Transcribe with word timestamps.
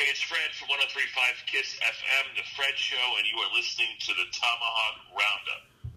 Hey, 0.00 0.06
it's 0.08 0.22
Fred 0.22 0.50
from 0.58 0.68
1035 0.68 1.44
Kiss 1.44 1.76
FM, 1.76 2.34
The 2.34 2.42
Fred 2.56 2.72
Show, 2.74 2.96
and 3.18 3.26
you 3.26 3.36
are 3.36 3.54
listening 3.54 3.88
to 3.98 4.14
the 4.14 4.24
Tomahawk 4.32 4.96
Roundup. 5.10 5.92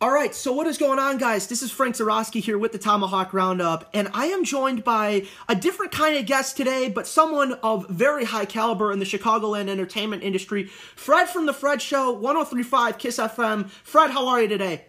All 0.00 0.10
right, 0.10 0.34
so 0.34 0.50
what 0.50 0.66
is 0.66 0.78
going 0.78 0.98
on, 0.98 1.18
guys? 1.18 1.46
This 1.46 1.60
is 1.60 1.70
Frank 1.70 1.96
Zarowski 1.96 2.40
here 2.40 2.56
with 2.56 2.72
the 2.72 2.78
Tomahawk 2.78 3.34
Roundup, 3.34 3.90
and 3.92 4.08
I 4.14 4.28
am 4.28 4.44
joined 4.44 4.82
by 4.82 5.26
a 5.46 5.54
different 5.54 5.92
kind 5.92 6.16
of 6.16 6.24
guest 6.24 6.56
today, 6.56 6.88
but 6.88 7.06
someone 7.06 7.52
of 7.62 7.86
very 7.90 8.24
high 8.24 8.46
caliber 8.46 8.92
in 8.92 8.98
the 8.98 9.04
Chicagoland 9.04 9.68
entertainment 9.68 10.22
industry. 10.22 10.64
Fred 10.64 11.28
from 11.28 11.44
The 11.44 11.52
Fred 11.52 11.82
Show, 11.82 12.10
1035 12.10 12.96
Kiss 12.96 13.18
FM. 13.18 13.68
Fred, 13.68 14.10
how 14.10 14.26
are 14.26 14.40
you 14.40 14.48
today? 14.48 14.86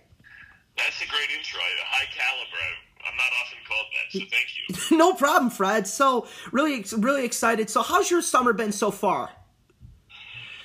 That's 0.77 1.01
a 1.01 1.07
great 1.07 1.29
intro. 1.37 1.59
A 1.59 1.85
high 1.87 2.07
caliber. 2.15 2.88
Not 3.19 3.35
often 3.43 3.59
called 3.67 3.87
that, 3.91 4.07
so 4.15 4.19
thank 4.31 4.47
you. 4.55 4.97
no 4.97 5.11
problem, 5.11 5.51
Fred. 5.51 5.87
So, 5.87 6.25
really, 6.55 6.85
really 6.95 7.25
excited. 7.25 7.69
So, 7.69 7.83
how's 7.83 8.09
your 8.09 8.21
summer 8.21 8.53
been 8.53 8.71
so 8.71 8.91
far? 8.91 9.27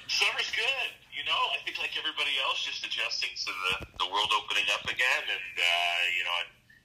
Summer's 0.06 0.54
good. 0.54 0.90
You 1.10 1.26
know, 1.26 1.40
I 1.50 1.58
think 1.66 1.82
like 1.82 1.98
everybody 1.98 2.30
else, 2.46 2.62
just 2.62 2.86
adjusting 2.86 3.34
to 3.34 3.50
the, 3.50 4.06
the 4.06 4.06
world 4.06 4.30
opening 4.38 4.70
up 4.70 4.86
again, 4.86 5.24
and 5.26 5.54
uh, 5.58 6.00
you 6.14 6.22
know, 6.22 6.36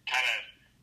kind 0.09 0.25
of 0.25 0.38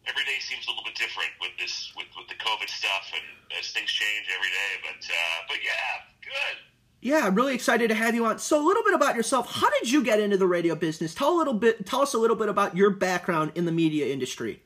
every 0.06 0.22
day 0.22 0.38
seems 0.38 0.66
a 0.66 0.70
little 0.70 0.86
bit 0.86 0.94
different 0.94 1.34
with 1.42 1.50
this 1.58 1.90
with, 1.98 2.06
with 2.14 2.30
the 2.30 2.38
COVID 2.38 2.70
stuff, 2.70 3.10
and 3.10 3.26
as 3.58 3.74
things 3.74 3.90
change 3.90 4.30
every 4.30 4.54
day. 4.54 4.72
But 4.86 5.02
uh, 5.02 5.38
but 5.50 5.58
yeah, 5.66 6.06
good. 6.22 6.56
Yeah, 7.02 7.26
I'm 7.26 7.34
really 7.34 7.54
excited 7.54 7.88
to 7.88 7.94
have 7.94 8.14
you 8.14 8.24
on. 8.26 8.38
So, 8.38 8.62
a 8.62 8.66
little 8.66 8.82
bit 8.82 8.94
about 8.94 9.16
yourself. 9.16 9.50
How 9.50 9.70
did 9.82 9.90
you 9.90 10.02
get 10.02 10.20
into 10.20 10.36
the 10.36 10.46
radio 10.46 10.74
business? 10.74 11.14
Tell 11.14 11.34
a 11.34 11.38
little 11.38 11.54
bit. 11.54 11.86
Tell 11.86 12.02
us 12.02 12.14
a 12.14 12.18
little 12.18 12.36
bit 12.36 12.48
about 12.48 12.76
your 12.76 12.90
background 12.90 13.52
in 13.54 13.64
the 13.66 13.72
media 13.72 14.06
industry. 14.06 14.62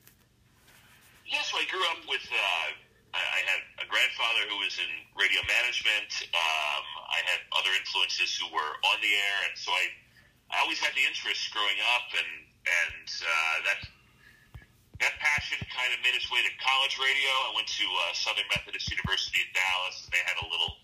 Grew 1.71 1.87
up 1.95 2.03
with. 2.11 2.27
Uh, 2.27 2.69
I 3.15 3.41
had 3.47 3.63
a 3.83 3.87
grandfather 3.87 4.43
who 4.51 4.59
was 4.59 4.75
in 4.79 4.91
radio 5.15 5.39
management. 5.47 6.11
Um, 6.35 6.85
I 7.11 7.23
had 7.27 7.47
other 7.55 7.71
influences 7.79 8.35
who 8.39 8.51
were 8.51 8.75
on 8.91 8.99
the 8.99 9.11
air, 9.11 9.39
and 9.47 9.55
so 9.55 9.71
I, 9.71 9.87
I 10.51 10.57
always 10.67 10.83
had 10.83 10.95
the 10.99 11.07
interest 11.07 11.51
growing 11.55 11.79
up, 11.95 12.11
and 12.11 12.31
and 12.67 13.07
uh, 13.23 13.57
that 13.71 13.81
that 14.99 15.15
passion 15.23 15.63
kind 15.71 15.95
of 15.95 16.03
made 16.03 16.19
its 16.19 16.27
way 16.31 16.43
to 16.43 16.51
college 16.59 16.99
radio. 16.99 17.31
I 17.51 17.53
went 17.55 17.71
to 17.71 17.87
uh, 17.87 18.19
Southern 18.19 18.51
Methodist 18.51 18.91
University 18.91 19.39
in 19.39 19.51
Dallas. 19.55 20.11
They 20.11 20.23
had 20.27 20.43
a 20.43 20.47
little 20.51 20.75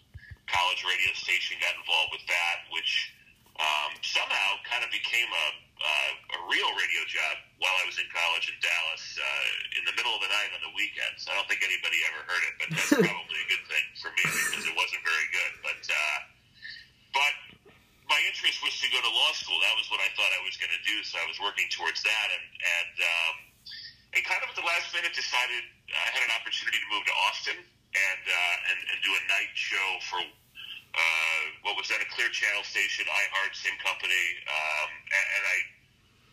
college 0.47 0.87
radio 0.87 1.11
station. 1.19 1.59
Got 1.59 1.75
involved 1.83 2.15
with 2.15 2.27
that, 2.31 2.71
which 2.71 3.11
um, 3.59 3.91
somehow 4.07 4.63
kind 4.63 4.87
of 4.87 4.91
became 4.95 5.27
a 5.35 5.47
uh, 5.77 6.37
a 6.37 6.39
real 6.49 6.71
radio 6.77 7.03
job 7.05 7.35
while 7.61 7.77
I 7.77 7.85
was 7.85 8.01
in 8.01 8.09
college 8.09 8.49
in 8.49 8.57
Dallas 8.65 9.05
uh, 9.17 9.79
in 9.81 9.83
the 9.85 9.95
middle 9.97 10.13
of 10.17 10.23
the 10.25 10.31
night 10.33 10.51
on 10.57 10.61
the 10.65 10.73
weekends. 10.73 11.29
I 11.29 11.37
don't 11.37 11.49
think 11.49 11.61
anybody 11.65 12.01
ever 12.09 12.21
heard 12.25 12.45
it, 12.49 12.55
but 12.61 12.69
that's 12.73 12.93
probably 13.13 13.41
a 13.45 13.49
good 13.49 13.65
thing 13.69 13.87
for 14.01 14.11
me 14.13 14.25
because 14.25 14.65
it 14.65 14.77
wasn't 14.77 15.03
very 15.05 15.29
good. 15.33 15.53
But 15.61 15.83
uh, 15.85 16.19
but 17.13 17.35
my 18.09 18.21
interest 18.25 18.63
was 18.63 18.73
to 18.81 18.89
go 18.89 19.01
to 19.03 19.11
law 19.11 19.33
school. 19.37 19.59
That 19.61 19.77
was 19.77 19.89
what 19.93 20.01
I 20.01 20.09
thought 20.15 20.31
I 20.33 20.43
was 20.47 20.57
going 20.57 20.73
to 20.73 20.83
do, 20.87 20.97
so 21.05 21.19
I 21.21 21.27
was 21.29 21.37
working 21.43 21.67
towards 21.69 22.01
that, 22.05 22.29
and 22.33 22.47
and 22.47 22.95
um, 23.03 23.35
and 24.17 24.21
kind 24.25 24.41
of 24.41 24.49
at 24.53 24.57
the 24.57 24.67
last 24.67 24.93
minute 24.97 25.13
decided 25.13 25.61
I 25.93 26.09
had 26.15 26.25
an 26.25 26.33
opportunity 26.33 26.81
to 26.81 26.89
move 26.89 27.05
to 27.05 27.15
Austin 27.29 27.59
and 27.61 28.23
uh, 28.25 28.71
and, 28.73 28.79
and 28.95 28.97
do 29.05 29.13
a 29.13 29.23
night 29.29 29.53
show 29.53 29.87
for 30.09 30.21
uh, 30.97 31.41
what 31.63 31.77
was 31.77 31.93
then 31.93 32.01
a 32.01 32.09
Clear 32.09 32.33
Channel 32.33 32.65
station, 32.65 33.05
iHeart, 33.05 33.53
same 33.53 33.77
company, 33.85 34.25
um, 34.49 34.91
and, 35.13 35.27
and 35.37 35.45
I 35.45 35.59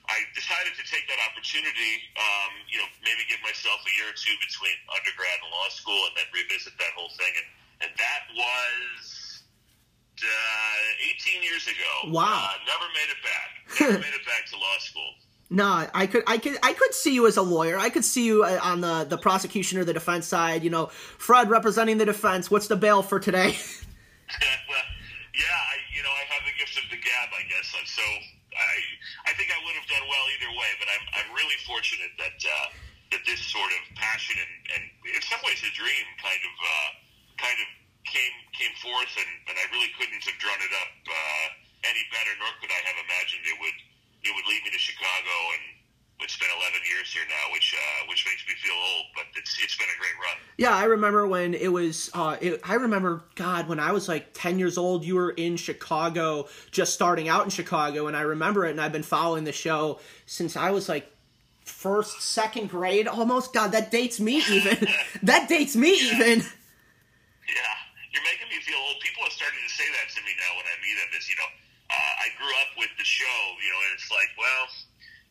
I 0.04 0.18
decided 0.36 0.76
to 0.76 0.84
take 0.84 1.08
that 1.08 1.20
opportunity. 1.32 2.04
Um, 2.20 2.52
you 2.68 2.80
know, 2.80 2.88
maybe 3.08 3.24
give 3.28 3.40
myself 3.40 3.80
a 3.84 3.92
year 3.96 4.12
or 4.12 4.18
two 4.20 4.36
between 4.44 4.76
undergrad 4.92 5.38
and 5.44 5.52
law 5.52 5.68
school, 5.72 6.00
and 6.12 6.14
then 6.20 6.28
revisit 6.32 6.76
that 6.80 6.92
whole 6.96 7.12
thing. 7.16 7.32
And 7.40 7.48
and 7.88 7.92
that 8.00 8.22
was 8.36 9.44
uh, 10.24 11.12
18 11.20 11.44
years 11.44 11.68
ago. 11.68 12.12
Wow. 12.12 12.24
Uh, 12.24 12.56
never 12.68 12.88
made 12.96 13.10
it 13.12 13.22
back. 13.24 13.50
Never 13.80 14.00
made 14.00 14.16
it 14.16 14.26
back 14.26 14.46
to 14.52 14.56
law 14.56 14.78
school. 14.80 15.12
No, 15.50 15.86
I 15.94 16.08
could, 16.08 16.24
I 16.26 16.40
could, 16.40 16.58
I 16.64 16.74
could 16.74 16.96
see 16.96 17.14
you 17.14 17.28
as 17.28 17.38
a 17.38 17.44
lawyer. 17.44 17.78
I 17.78 17.92
could 17.92 18.04
see 18.04 18.26
you 18.26 18.44
uh, 18.44 18.60
on 18.64 18.82
the 18.82 19.06
the 19.08 19.20
prosecution 19.20 19.78
or 19.78 19.84
the 19.84 19.94
defense 19.94 20.26
side. 20.26 20.64
You 20.64 20.72
know, 20.72 20.88
Fred 20.88 21.52
representing 21.52 22.00
the 22.00 22.06
defense. 22.06 22.50
What's 22.50 22.68
the 22.68 22.76
bail 22.76 23.04
for 23.04 23.20
today? 23.20 23.56
well, 24.70 24.88
yeah, 25.34 25.60
I, 25.74 25.76
you 25.92 26.02
know, 26.06 26.14
I 26.14 26.24
have 26.30 26.44
the 26.46 26.56
gift 26.56 26.78
of 26.78 26.86
the 26.94 27.00
gab, 27.00 27.30
I 27.34 27.44
guess. 27.50 27.74
And 27.74 27.88
so 27.90 28.06
I, 28.54 28.76
I 29.30 29.32
think 29.34 29.50
I 29.50 29.60
would 29.66 29.76
have 29.78 29.90
done 29.90 30.06
well 30.06 30.26
either 30.38 30.52
way. 30.54 30.72
But 30.78 30.88
I'm, 30.94 31.06
I'm 31.18 31.30
really 31.34 31.58
fortunate 31.66 32.14
that 32.22 32.38
uh, 32.38 32.68
that 33.14 33.22
this 33.26 33.42
sort 33.46 33.70
of 33.74 33.82
passion 33.98 34.38
and, 34.38 34.54
and 34.78 34.84
in 35.14 35.22
some 35.26 35.42
ways 35.46 35.62
a 35.62 35.72
dream 35.74 36.06
kind 36.22 36.42
of 36.42 36.56
uh, 36.62 36.90
kind 37.38 37.58
of 37.62 37.68
came 38.06 38.36
came 38.54 38.74
forth, 38.82 39.14
and, 39.18 39.32
and 39.50 39.56
I 39.58 39.66
really 39.74 39.90
couldn't 39.98 40.22
have 40.22 40.38
drawn 40.38 40.62
it 40.62 40.74
up 40.74 40.94
uh, 41.10 41.48
any 41.90 42.04
better, 42.14 42.34
nor 42.38 42.52
could 42.62 42.72
I 42.72 42.82
have 42.86 42.98
imagined 43.02 43.44
it 43.50 43.58
would 43.58 43.78
it 44.24 44.32
would 44.32 44.48
lead 44.48 44.62
me 44.64 44.72
to 44.72 44.82
Chicago 44.82 45.36
and 45.60 45.83
it's 46.24 46.38
been 46.38 46.48
11 46.58 46.80
years 46.90 47.12
here 47.14 47.24
now, 47.30 47.54
which 47.54 47.76
uh, 47.78 48.08
which 48.10 48.26
makes 48.26 48.44
me 48.48 48.54
feel 48.56 48.74
old, 48.74 49.06
but 49.16 49.26
it's 49.36 49.58
it's 49.64 49.76
been 49.78 49.88
a 49.94 50.00
great 50.00 50.16
run. 50.22 50.38
Yeah, 50.58 50.74
I 50.76 50.86
remember 50.86 51.28
when 51.28 51.54
it 51.54 51.68
was. 51.72 52.10
Uh, 52.14 52.38
it, 52.42 52.62
I 52.64 52.76
remember, 52.76 53.24
God, 53.36 53.68
when 53.68 53.80
I 53.80 53.92
was 53.92 54.08
like 54.08 54.30
10 54.34 54.60
years 54.60 54.78
old, 54.78 55.04
you 55.04 55.16
were 55.16 55.32
in 55.32 55.58
Chicago, 55.58 56.48
just 56.72 56.94
starting 56.94 57.28
out 57.30 57.44
in 57.44 57.50
Chicago, 57.50 58.08
and 58.08 58.16
I 58.16 58.22
remember 58.22 58.66
it. 58.66 58.72
And 58.72 58.80
I've 58.82 58.92
been 58.94 59.04
following 59.04 59.44
the 59.44 59.52
show 59.52 60.00
since 60.26 60.56
I 60.56 60.72
was 60.72 60.88
like 60.90 61.10
first, 61.66 62.22
second 62.22 62.70
grade, 62.70 63.08
almost. 63.08 63.54
God, 63.54 63.72
that 63.72 63.92
dates 63.92 64.20
me 64.20 64.38
even. 64.50 64.88
that 65.24 65.48
dates 65.50 65.76
me 65.76 65.92
Yeah. 66.00 66.14
even. 66.16 66.40
Yeah, 67.44 67.76
you're 68.14 68.24
making 68.24 68.48
me 68.50 68.60
feel 68.64 68.80
old. 68.80 69.00
People 69.04 69.24
are 69.28 69.32
starting 69.36 69.60
to 69.60 69.72
say 69.74 69.86
that 69.92 70.08
to 70.16 70.20
me 70.24 70.32
now 70.40 70.52
when 70.56 70.66
I 70.66 70.76
meet 70.80 70.96
them. 70.96 71.10
Is 71.20 71.28
you 71.30 71.36
know, 71.36 71.50
uh, 71.92 72.24
I 72.24 72.28
grew 72.40 72.52
up 72.64 72.72
with 72.80 72.90
the 72.98 73.04
show, 73.04 73.38
you 73.60 73.70
know, 73.72 73.80
and 73.84 73.92
it's 74.00 74.10
like, 74.10 74.32
well, 74.40 74.64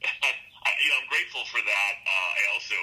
you 0.82 0.88
know, 0.88 0.97
I'm 1.03 1.09
grateful 1.09 1.44
for 1.47 1.59
that. 1.59 1.93
Uh, 2.06 2.10
I 2.10 2.54
also, 2.54 2.75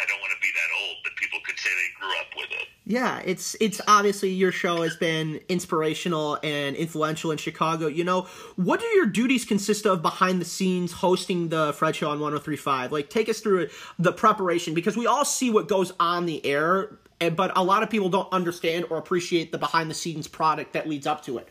I 0.00 0.04
don't 0.06 0.20
want 0.20 0.32
to 0.32 0.40
be 0.40 0.48
that 0.54 0.70
old, 0.82 0.96
but 1.04 1.14
people 1.16 1.38
could 1.44 1.58
say 1.58 1.68
they 1.70 2.00
grew 2.00 2.12
up 2.18 2.26
with 2.36 2.50
it. 2.60 2.68
Yeah, 2.86 3.20
it's 3.24 3.56
it's 3.60 3.80
obviously 3.88 4.30
your 4.30 4.52
show 4.52 4.82
has 4.82 4.96
been 4.96 5.40
inspirational 5.48 6.38
and 6.42 6.76
influential 6.76 7.30
in 7.30 7.38
Chicago. 7.38 7.86
You 7.86 8.04
know, 8.04 8.22
what 8.56 8.80
do 8.80 8.86
your 8.86 9.06
duties 9.06 9.44
consist 9.44 9.86
of 9.86 10.02
behind 10.02 10.40
the 10.40 10.44
scenes 10.44 10.92
hosting 10.92 11.48
the 11.48 11.72
Fred 11.72 11.96
Show 11.96 12.06
on 12.10 12.20
1035? 12.20 12.92
Like 12.92 13.08
take 13.10 13.28
us 13.28 13.40
through 13.40 13.68
the 13.98 14.12
preparation 14.12 14.74
because 14.74 14.96
we 14.96 15.06
all 15.06 15.24
see 15.24 15.50
what 15.50 15.68
goes 15.68 15.92
on 16.00 16.26
the 16.26 16.44
air, 16.44 16.98
but 17.18 17.56
a 17.56 17.62
lot 17.62 17.82
of 17.82 17.90
people 17.90 18.08
don't 18.08 18.30
understand 18.32 18.86
or 18.90 18.98
appreciate 18.98 19.52
the 19.52 19.58
behind 19.58 19.90
the 19.90 19.94
scenes 19.94 20.28
product 20.28 20.72
that 20.74 20.88
leads 20.88 21.06
up 21.06 21.22
to 21.24 21.38
it. 21.38 21.48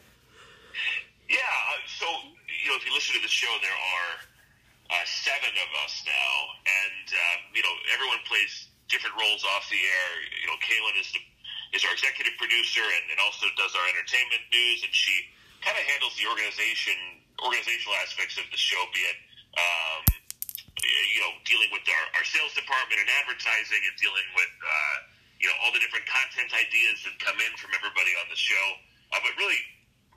Yeah. 1.30 1.38
uh, 1.38 1.80
So 1.88 2.06
you 2.64 2.70
know, 2.70 2.76
if 2.78 2.86
you 2.86 2.94
listen 2.94 3.16
to 3.16 3.22
the 3.22 3.28
show, 3.28 3.54
there 3.62 3.72
are 3.72 4.33
uh, 4.92 5.06
seven 5.06 5.54
of 5.56 5.70
us 5.86 6.04
now, 6.04 6.32
and 6.68 7.08
um, 7.12 7.40
you 7.56 7.64
know, 7.64 7.76
everyone 7.94 8.20
plays 8.28 8.68
different 8.92 9.16
roles 9.16 9.44
off 9.56 9.68
the 9.72 9.80
air. 9.80 10.10
You 10.44 10.48
know, 10.52 10.60
Kaylin 10.60 10.96
is 11.00 11.10
the 11.16 11.22
is 11.74 11.82
our 11.82 11.94
executive 11.98 12.38
producer 12.38 12.86
and, 12.86 13.04
and 13.10 13.18
also 13.18 13.50
does 13.58 13.74
our 13.74 13.86
entertainment 13.90 14.46
news, 14.54 14.86
and 14.86 14.94
she 14.94 15.26
kind 15.66 15.74
of 15.74 15.86
handles 15.90 16.14
the 16.22 16.30
organization 16.30 16.94
organizational 17.42 17.98
aspects 18.00 18.38
of 18.38 18.46
the 18.54 18.60
show, 18.62 18.78
be 18.94 19.02
it 19.10 19.18
um, 19.58 20.02
you 20.84 21.22
know 21.22 21.34
dealing 21.46 21.70
with 21.74 21.82
our, 21.86 22.06
our 22.20 22.26
sales 22.26 22.54
department 22.54 23.02
and 23.02 23.10
advertising, 23.24 23.82
and 23.82 23.96
dealing 23.98 24.28
with 24.38 24.54
uh, 24.62 24.98
you 25.42 25.48
know 25.50 25.56
all 25.66 25.72
the 25.74 25.82
different 25.82 26.06
content 26.06 26.54
ideas 26.54 27.02
that 27.06 27.16
come 27.22 27.38
in 27.42 27.52
from 27.58 27.74
everybody 27.74 28.14
on 28.22 28.28
the 28.30 28.38
show. 28.38 28.66
Uh, 29.14 29.22
but 29.22 29.34
really, 29.38 29.60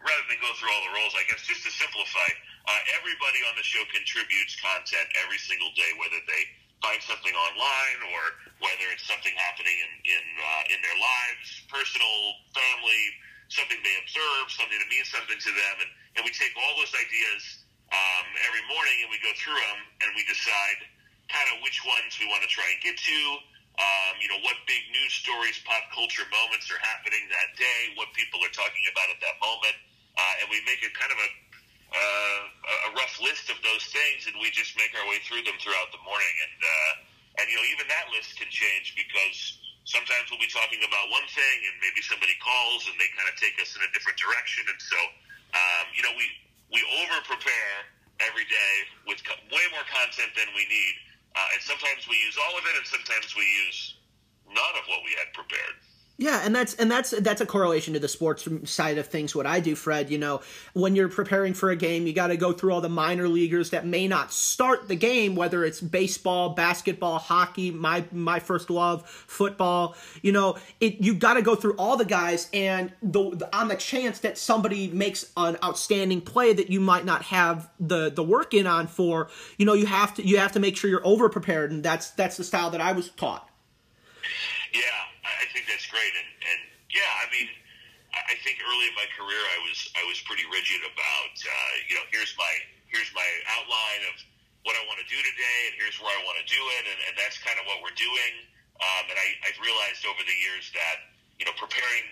rather 0.00 0.24
than 0.28 0.40
go 0.40 0.48
through 0.56 0.72
all 0.72 0.84
the 0.88 0.94
roles, 0.96 1.12
I 1.16 1.24
guess 1.28 1.44
just 1.44 1.64
to 1.68 1.72
simplify, 1.72 2.28
uh, 2.66 2.98
everybody 2.98 3.40
on 3.46 3.54
the 3.54 3.66
show 3.66 3.82
contributes 3.94 4.58
content 4.58 5.06
every 5.22 5.38
single 5.38 5.70
day, 5.78 5.90
whether 6.02 6.18
they 6.26 6.42
find 6.82 7.00
something 7.02 7.32
online 7.32 7.98
or 8.12 8.22
whether 8.60 8.86
it's 8.92 9.06
something 9.06 9.32
happening 9.38 9.74
in 9.74 9.92
in, 10.06 10.24
uh, 10.38 10.74
in 10.74 10.78
their 10.82 10.98
lives, 10.98 11.64
personal, 11.70 12.18
family, 12.52 13.04
something 13.48 13.78
they 13.80 13.96
observe, 14.02 14.50
something 14.50 14.76
that 14.76 14.90
means 14.90 15.08
something 15.08 15.38
to 15.38 15.52
them, 15.54 15.74
and, 15.86 15.90
and 16.18 16.20
we 16.26 16.32
take 16.34 16.52
all 16.58 16.74
those 16.78 16.92
ideas 16.98 17.66
um, 17.94 18.26
every 18.50 18.64
morning 18.66 19.06
and 19.06 19.08
we 19.14 19.18
go 19.22 19.30
through 19.38 19.54
them 19.54 19.78
and 20.02 20.10
we 20.18 20.26
decide 20.26 20.78
kind 21.30 21.46
of 21.54 21.62
which 21.62 21.82
ones 21.86 22.18
we 22.18 22.26
want 22.26 22.42
to 22.42 22.50
try 22.50 22.66
and 22.66 22.78
get 22.82 22.98
to. 22.98 23.20
Um, 23.76 24.14
you 24.24 24.28
know, 24.32 24.40
what 24.40 24.56
big 24.64 24.80
news 24.88 25.12
stories, 25.12 25.60
pop 25.68 25.84
culture 25.92 26.24
moments 26.32 26.72
are 26.72 26.80
happening 26.80 27.28
that 27.28 27.52
day, 27.60 27.92
what 27.94 28.08
people 28.16 28.40
are 28.40 28.54
talking 28.56 28.80
about 28.88 29.12
at 29.12 29.20
that 29.20 29.36
moment, 29.36 29.76
uh, 30.16 30.40
and 30.40 30.48
we 30.48 30.64
make 30.64 30.80
it 30.80 30.96
kind 30.96 31.12
of 31.12 31.20
a 31.20 31.28
uh, 31.92 32.90
a 32.90 32.90
rough 32.98 33.16
list 33.22 33.50
of 33.50 33.58
those 33.62 33.84
things, 33.94 34.26
and 34.26 34.34
we 34.42 34.50
just 34.50 34.74
make 34.74 34.90
our 34.98 35.06
way 35.06 35.22
through 35.26 35.42
them 35.46 35.54
throughout 35.62 35.90
the 35.94 36.02
morning. 36.02 36.34
And 36.46 36.58
uh, 36.60 36.92
and 37.42 37.44
you 37.50 37.56
know, 37.56 37.66
even 37.74 37.86
that 37.88 38.10
list 38.14 38.34
can 38.38 38.48
change 38.50 38.96
because 38.98 39.60
sometimes 39.86 40.28
we'll 40.30 40.42
be 40.42 40.50
talking 40.50 40.82
about 40.82 41.06
one 41.14 41.26
thing, 41.30 41.56
and 41.70 41.74
maybe 41.78 42.02
somebody 42.02 42.34
calls 42.42 42.90
and 42.90 42.98
they 42.98 43.08
kind 43.14 43.30
of 43.30 43.36
take 43.38 43.54
us 43.62 43.74
in 43.78 43.82
a 43.86 43.90
different 43.94 44.18
direction. 44.18 44.66
And 44.66 44.80
so, 44.82 44.98
um, 45.54 45.84
you 45.94 46.02
know, 46.02 46.14
we 46.18 46.26
we 46.74 46.80
over 47.02 47.18
prepare 47.26 47.76
every 48.24 48.46
day 48.50 48.74
with 49.06 49.22
co- 49.22 49.38
way 49.52 49.64
more 49.70 49.86
content 49.86 50.34
than 50.34 50.50
we 50.58 50.66
need, 50.66 50.94
uh, 51.38 51.54
and 51.54 51.60
sometimes 51.62 52.08
we 52.10 52.18
use 52.18 52.34
all 52.40 52.58
of 52.58 52.64
it, 52.66 52.74
and 52.74 52.86
sometimes 52.86 53.30
we 53.38 53.46
use 53.68 54.00
none 54.50 54.74
of 54.74 54.84
what 54.90 55.06
we 55.06 55.14
had 55.18 55.30
prepared. 55.36 55.78
Yeah, 56.18 56.40
and 56.42 56.56
that's 56.56 56.72
and 56.76 56.90
that's 56.90 57.10
that's 57.10 57.42
a 57.42 57.46
correlation 57.46 57.92
to 57.92 58.00
the 58.00 58.08
sports 58.08 58.48
side 58.64 58.96
of 58.96 59.06
things. 59.06 59.34
What 59.34 59.44
I 59.44 59.60
do, 59.60 59.74
Fred, 59.74 60.08
you 60.08 60.16
know, 60.16 60.40
when 60.72 60.96
you're 60.96 61.10
preparing 61.10 61.52
for 61.52 61.70
a 61.70 61.76
game, 61.76 62.06
you 62.06 62.14
got 62.14 62.28
to 62.28 62.38
go 62.38 62.52
through 62.52 62.72
all 62.72 62.80
the 62.80 62.88
minor 62.88 63.28
leaguers 63.28 63.68
that 63.70 63.84
may 63.84 64.08
not 64.08 64.32
start 64.32 64.88
the 64.88 64.96
game, 64.96 65.36
whether 65.36 65.62
it's 65.62 65.78
baseball, 65.78 66.50
basketball, 66.50 67.18
hockey, 67.18 67.70
my 67.70 68.02
my 68.12 68.38
first 68.38 68.70
love, 68.70 69.06
football. 69.06 69.94
You 70.22 70.32
know, 70.32 70.56
it 70.80 71.02
you 71.02 71.12
got 71.12 71.34
to 71.34 71.42
go 71.42 71.54
through 71.54 71.74
all 71.74 71.98
the 71.98 72.06
guys, 72.06 72.48
and 72.54 72.92
the, 73.02 73.36
the 73.36 73.54
on 73.54 73.68
the 73.68 73.76
chance 73.76 74.20
that 74.20 74.38
somebody 74.38 74.88
makes 74.88 75.30
an 75.36 75.58
outstanding 75.62 76.22
play 76.22 76.54
that 76.54 76.70
you 76.70 76.80
might 76.80 77.04
not 77.04 77.24
have 77.24 77.68
the 77.78 78.10
the 78.10 78.22
work 78.22 78.54
in 78.54 78.66
on 78.66 78.86
for, 78.86 79.28
you 79.58 79.66
know, 79.66 79.74
you 79.74 79.84
have 79.84 80.14
to 80.14 80.26
you 80.26 80.38
have 80.38 80.52
to 80.52 80.60
make 80.60 80.78
sure 80.78 80.88
you're 80.88 81.06
over 81.06 81.28
prepared, 81.28 81.72
and 81.72 81.84
that's 81.84 82.08
that's 82.12 82.38
the 82.38 82.44
style 82.44 82.70
that 82.70 82.80
I 82.80 82.92
was 82.92 83.10
taught. 83.10 83.50
Yeah, 84.72 84.80
I 85.42 85.46
think 85.50 85.66
that's 85.66 85.86
great, 85.90 86.12
and 86.14 86.30
and 86.46 86.60
yeah, 86.90 87.10
I 87.22 87.26
mean, 87.34 87.48
I 88.14 88.34
think 88.46 88.62
early 88.62 88.86
in 88.88 88.96
my 88.96 89.08
career, 89.14 89.42
I 89.54 89.58
was 89.66 89.78
I 89.98 90.02
was 90.06 90.22
pretty 90.24 90.46
rigid 90.48 90.82
about 90.86 91.34
uh, 91.34 91.72
you 91.90 91.94
know 91.98 92.06
here's 92.14 92.34
my 92.38 92.52
here's 92.86 93.10
my 93.12 93.26
outline 93.58 94.02
of 94.10 94.16
what 94.62 94.74
I 94.74 94.82
want 94.90 94.98
to 94.98 95.08
do 95.10 95.18
today, 95.18 95.58
and 95.70 95.74
here's 95.78 95.98
where 96.02 96.10
I 96.10 96.20
want 96.26 96.42
to 96.42 96.46
do 96.46 96.58
it, 96.58 96.84
and, 96.90 96.98
and 97.10 97.14
that's 97.14 97.38
kind 97.38 97.54
of 97.58 97.66
what 97.70 97.82
we're 97.86 97.94
doing. 97.94 98.32
Um, 98.76 99.04
and 99.08 99.16
I, 99.16 99.28
I've 99.46 99.58
realized 99.62 100.04
over 100.04 100.20
the 100.20 100.38
years 100.42 100.74
that 100.74 100.96
you 101.38 101.46
know 101.46 101.54
preparing 101.54 102.06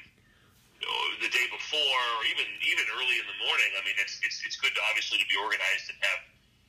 the 1.22 1.30
day 1.32 1.46
before, 1.48 2.02
or 2.20 2.22
even 2.28 2.46
even 2.66 2.84
early 2.98 3.16
in 3.16 3.26
the 3.26 3.38
morning. 3.40 3.70
I 3.78 3.82
mean, 3.88 3.96
it's 3.96 4.20
it's 4.20 4.44
it's 4.44 4.58
good 4.60 4.74
to 4.76 4.82
obviously 4.90 5.16
to 5.22 5.28
be 5.28 5.38
organized 5.40 5.88
and 5.88 5.98
have 6.04 6.20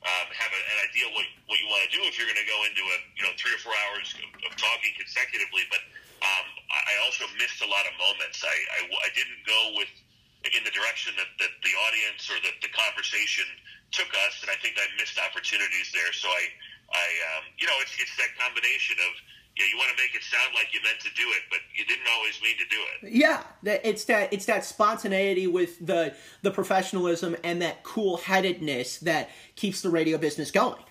um, 0.06 0.26
have 0.32 0.52
a, 0.52 0.60
an 0.60 0.78
idea 0.88 1.06
what 1.12 1.26
what 1.50 1.58
you 1.60 1.68
want 1.68 1.84
to 1.84 1.92
do 1.92 2.00
if 2.08 2.16
you're 2.16 2.28
going 2.28 2.40
to 2.40 2.48
go 2.48 2.58
into 2.64 2.82
a 2.82 2.96
you 3.18 3.22
know 3.26 3.32
three 3.36 3.52
or 3.52 3.60
four 3.60 3.76
hours 3.88 4.16
of, 4.16 4.28
of 4.48 4.52
talking 4.56 4.92
consecutively. 4.96 5.68
But 5.68 5.82
um, 6.22 6.46
I 6.70 6.94
also 7.04 7.24
missed 7.36 7.60
a 7.62 7.68
lot 7.68 7.84
of 7.86 7.94
moments. 8.00 8.42
I, 8.42 8.52
I, 8.52 8.80
I 9.06 9.10
didn't 9.14 9.40
go 9.46 9.60
with 9.76 9.90
in 10.54 10.62
the 10.62 10.70
direction 10.70 11.14
that, 11.18 11.30
that 11.42 11.52
the 11.66 11.74
audience 11.90 12.30
or 12.30 12.38
that 12.38 12.56
the 12.62 12.70
conversation 12.70 13.44
took 13.90 14.06
us, 14.26 14.42
and 14.42 14.50
I 14.50 14.56
think 14.62 14.78
I 14.78 14.86
missed 14.94 15.18
opportunities 15.18 15.90
there. 15.90 16.12
So 16.12 16.28
I, 16.28 16.42
I 16.92 17.06
um, 17.34 17.44
you 17.58 17.66
know, 17.66 17.74
it's, 17.82 17.94
it's 17.98 18.14
that 18.16 18.30
combination 18.38 18.96
of 19.02 19.12
you, 19.56 19.64
know, 19.64 19.68
you 19.72 19.76
want 19.78 19.90
to 19.96 19.98
make 19.98 20.14
it 20.14 20.22
sound 20.22 20.54
like 20.54 20.74
you 20.74 20.80
meant 20.82 21.00
to 21.00 21.12
do 21.16 21.26
it, 21.34 21.42
but 21.50 21.60
you 21.74 21.84
didn't 21.86 22.06
always 22.12 22.38
mean 22.42 22.56
to 22.58 22.68
do 22.68 22.80
it. 22.92 23.12
Yeah, 23.12 23.42
it's 23.64 24.04
that 24.04 24.32
it's 24.32 24.46
that 24.46 24.64
spontaneity 24.64 25.46
with 25.46 25.84
the 25.84 26.14
the 26.42 26.50
professionalism 26.50 27.36
and 27.42 27.62
that 27.62 27.82
cool 27.82 28.18
headedness 28.18 28.98
that 28.98 29.30
keeps 29.56 29.80
the 29.80 29.90
radio 29.90 30.18
business 30.18 30.50
going. 30.50 30.82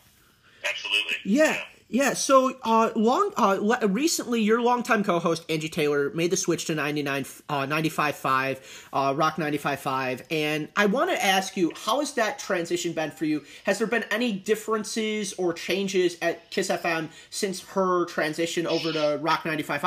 Absolutely. 0.67 1.15
Yeah. 1.23 1.53
yeah. 1.53 1.63
Yeah, 1.87 2.13
so 2.13 2.57
uh, 2.63 2.89
long 2.95 3.31
uh, 3.37 3.59
recently, 3.87 4.41
your 4.41 4.59
longtime 4.59 5.03
co-host 5.03 5.45
Angie 5.51 5.69
Taylor 5.69 6.09
made 6.15 6.31
the 6.31 6.37
switch 6.37 6.65
to 6.65 6.73
99, 6.73 7.25
uh, 7.47 7.67
95.5, 7.67 8.59
uh, 8.91 9.13
Rock 9.15 9.35
95.5, 9.35 10.25
and 10.31 10.67
I 10.75 10.87
want 10.87 11.11
to 11.11 11.23
ask 11.23 11.55
you, 11.55 11.71
how 11.75 11.99
has 11.99 12.13
that 12.15 12.39
transition 12.39 12.93
been 12.93 13.11
for 13.11 13.25
you? 13.25 13.43
Has 13.65 13.77
there 13.77 13.85
been 13.85 14.03
any 14.09 14.31
differences 14.31 15.33
or 15.33 15.53
changes 15.53 16.17
at 16.23 16.49
Kiss 16.49 16.69
FM 16.69 17.09
since 17.29 17.61
her 17.61 18.05
transition 18.05 18.65
over 18.65 18.91
to 18.91 19.19
Rock 19.21 19.43
95.5? 19.43 19.81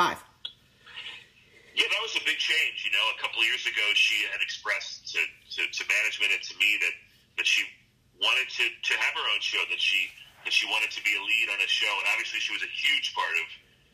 Yeah, 1.75 1.83
that 1.83 2.01
was 2.01 2.15
a 2.15 2.23
big 2.25 2.37
change. 2.37 2.85
You 2.85 2.91
know, 2.91 3.05
a 3.17 3.21
couple 3.21 3.43
years 3.43 3.65
ago, 3.65 3.83
she 3.95 4.23
had 4.31 4.41
expressed 4.41 5.11
to, 5.13 5.19
to, 5.19 5.69
to 5.69 5.83
management 5.85 6.31
and 6.31 6.43
to 6.43 6.57
me 6.59 6.77
that, 6.79 6.93
that 7.39 7.45
she 7.45 7.65
wanted 8.21 8.47
to, 8.47 8.63
to 8.63 8.93
have 8.99 9.13
her 9.15 9.33
own 9.35 9.41
show, 9.41 9.59
that 9.69 9.81
she– 9.81 10.07
and 10.45 10.51
she 10.51 10.65
wanted 10.69 10.91
to 10.95 11.01
be 11.03 11.13
a 11.15 11.21
lead 11.21 11.47
on 11.51 11.59
a 11.59 11.69
show. 11.69 11.91
And 11.99 12.07
obviously, 12.13 12.39
she 12.39 12.53
was 12.55 12.63
a 12.63 12.71
huge 12.71 13.11
part 13.13 13.35
of 13.35 13.47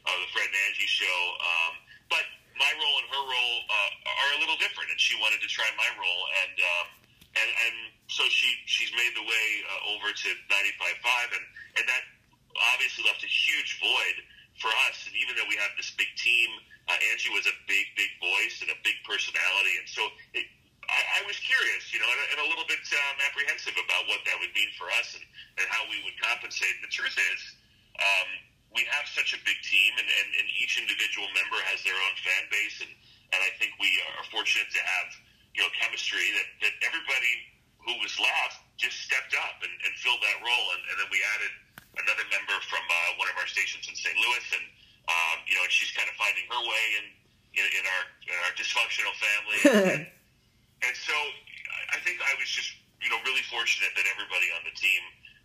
uh, 0.05 0.17
the 0.21 0.29
Fred 0.31 0.47
and 0.47 0.57
Angie 0.69 0.89
show. 0.89 1.19
Um, 1.41 1.73
but 2.09 2.25
my 2.55 2.71
role 2.79 2.95
and 3.03 3.07
her 3.11 3.23
role 3.23 3.57
uh, 3.67 4.11
are 4.23 4.31
a 4.35 4.39
little 4.39 4.59
different, 4.61 4.91
and 4.91 4.99
she 4.99 5.17
wanted 5.19 5.43
to 5.43 5.49
try 5.51 5.67
my 5.75 5.89
role, 5.99 6.23
and 6.45 6.55
um, 6.55 6.87
and 7.35 7.49
and 7.51 7.75
so 8.07 8.23
she 8.31 8.47
she's 8.65 8.91
made 8.95 9.11
the 9.17 9.25
way 9.25 9.45
uh, 9.67 9.93
over 9.97 10.11
to 10.13 10.29
95.5, 10.47 11.35
and 11.35 11.45
and 11.81 11.85
that 11.89 12.03
obviously 12.73 13.03
left 13.03 13.25
a 13.27 13.31
huge 13.31 13.81
void 13.83 14.17
for 14.63 14.71
us. 14.87 15.03
And 15.09 15.15
even 15.19 15.35
though 15.35 15.49
we 15.51 15.59
have 15.59 15.75
this 15.75 15.91
big 15.99 16.07
team, 16.15 16.47
uh, 16.87 16.95
Angie 17.11 17.33
was 17.35 17.43
a 17.43 17.55
big 17.67 17.91
big 17.99 18.11
voice 18.23 18.63
and 18.63 18.71
a 18.71 18.79
big 18.87 18.95
personality, 19.03 19.75
and 19.81 19.87
so 19.91 20.07
it, 20.31 20.47
I, 20.89 21.21
I 21.21 21.21
was 21.25 21.37
curious, 21.41 21.89
you 21.93 21.99
know, 21.99 22.09
and, 22.09 22.21
and 22.35 22.39
a 22.45 22.47
little 22.49 22.67
bit 22.67 22.81
um, 22.81 23.15
apprehensive 23.25 23.75
about 23.75 24.05
what 24.09 24.21
that 24.29 24.37
would 24.41 24.53
mean 24.53 24.69
for 24.77 24.89
us 24.99 25.17
and, 25.17 25.25
and 25.61 25.65
how 25.69 25.85
we 25.89 26.01
would 26.05 26.17
compensate. 26.21 26.77
The 26.81 26.91
truth 26.91 27.15
is, 27.15 27.39
um, 27.97 28.29
we 28.75 28.83
have 28.91 29.07
such 29.07 29.31
a 29.31 29.39
big 29.47 29.55
team, 29.63 29.91
and, 29.95 30.05
and, 30.05 30.29
and 30.35 30.47
each 30.59 30.75
individual 30.75 31.31
member 31.31 31.57
has 31.71 31.79
their 31.87 31.95
own 31.95 32.15
fan 32.19 32.43
base, 32.51 32.83
and, 32.83 32.91
and 33.31 33.39
I 33.39 33.51
think 33.55 33.71
we 33.79 33.87
are 34.13 34.27
fortunate 34.29 34.67
to 34.67 34.81
have, 34.83 35.07
you 35.55 35.63
know, 35.63 35.71
chemistry 35.79 36.27
that, 36.35 36.47
that 36.67 36.73
everybody 36.83 37.33
who 37.87 37.95
was 38.03 38.11
left 38.19 38.59
just 38.75 38.99
stepped 39.07 39.31
up 39.37 39.63
and, 39.63 39.71
and 39.87 39.91
filled 40.03 40.19
that 40.19 40.37
role. 40.43 40.67
And, 40.75 40.81
and 40.91 40.95
then 40.99 41.09
we 41.13 41.23
added 41.39 41.53
another 42.03 42.25
member 42.27 42.57
from 42.67 42.83
uh, 42.83 43.21
one 43.21 43.31
of 43.31 43.37
our 43.39 43.47
stations 43.47 43.87
in 43.87 43.95
St. 43.95 44.15
Louis, 44.19 44.45
and 44.59 44.65
um, 45.05 45.37
you 45.45 45.53
know, 45.55 45.63
and 45.63 45.71
she's 45.71 45.93
kind 45.93 46.09
of 46.09 46.17
finding 46.17 46.43
her 46.49 46.61
way 46.65 46.85
in 46.99 47.05
in, 47.55 47.65
in 47.79 47.83
our 47.87 48.03
in 48.27 48.35
our 48.43 48.53
dysfunctional 48.57 49.15
family. 49.15 49.59
and, 49.63 50.01
and 50.87 50.95
so 50.95 51.15
I 51.93 51.97
think 52.05 52.21
I 52.21 52.33
was 52.37 52.49
just 52.49 52.73
you 53.01 53.09
know 53.09 53.19
really 53.25 53.43
fortunate 53.49 53.91
that 53.97 54.07
everybody 54.09 54.49
on 54.55 54.63
the 54.65 54.75
team 54.77 55.01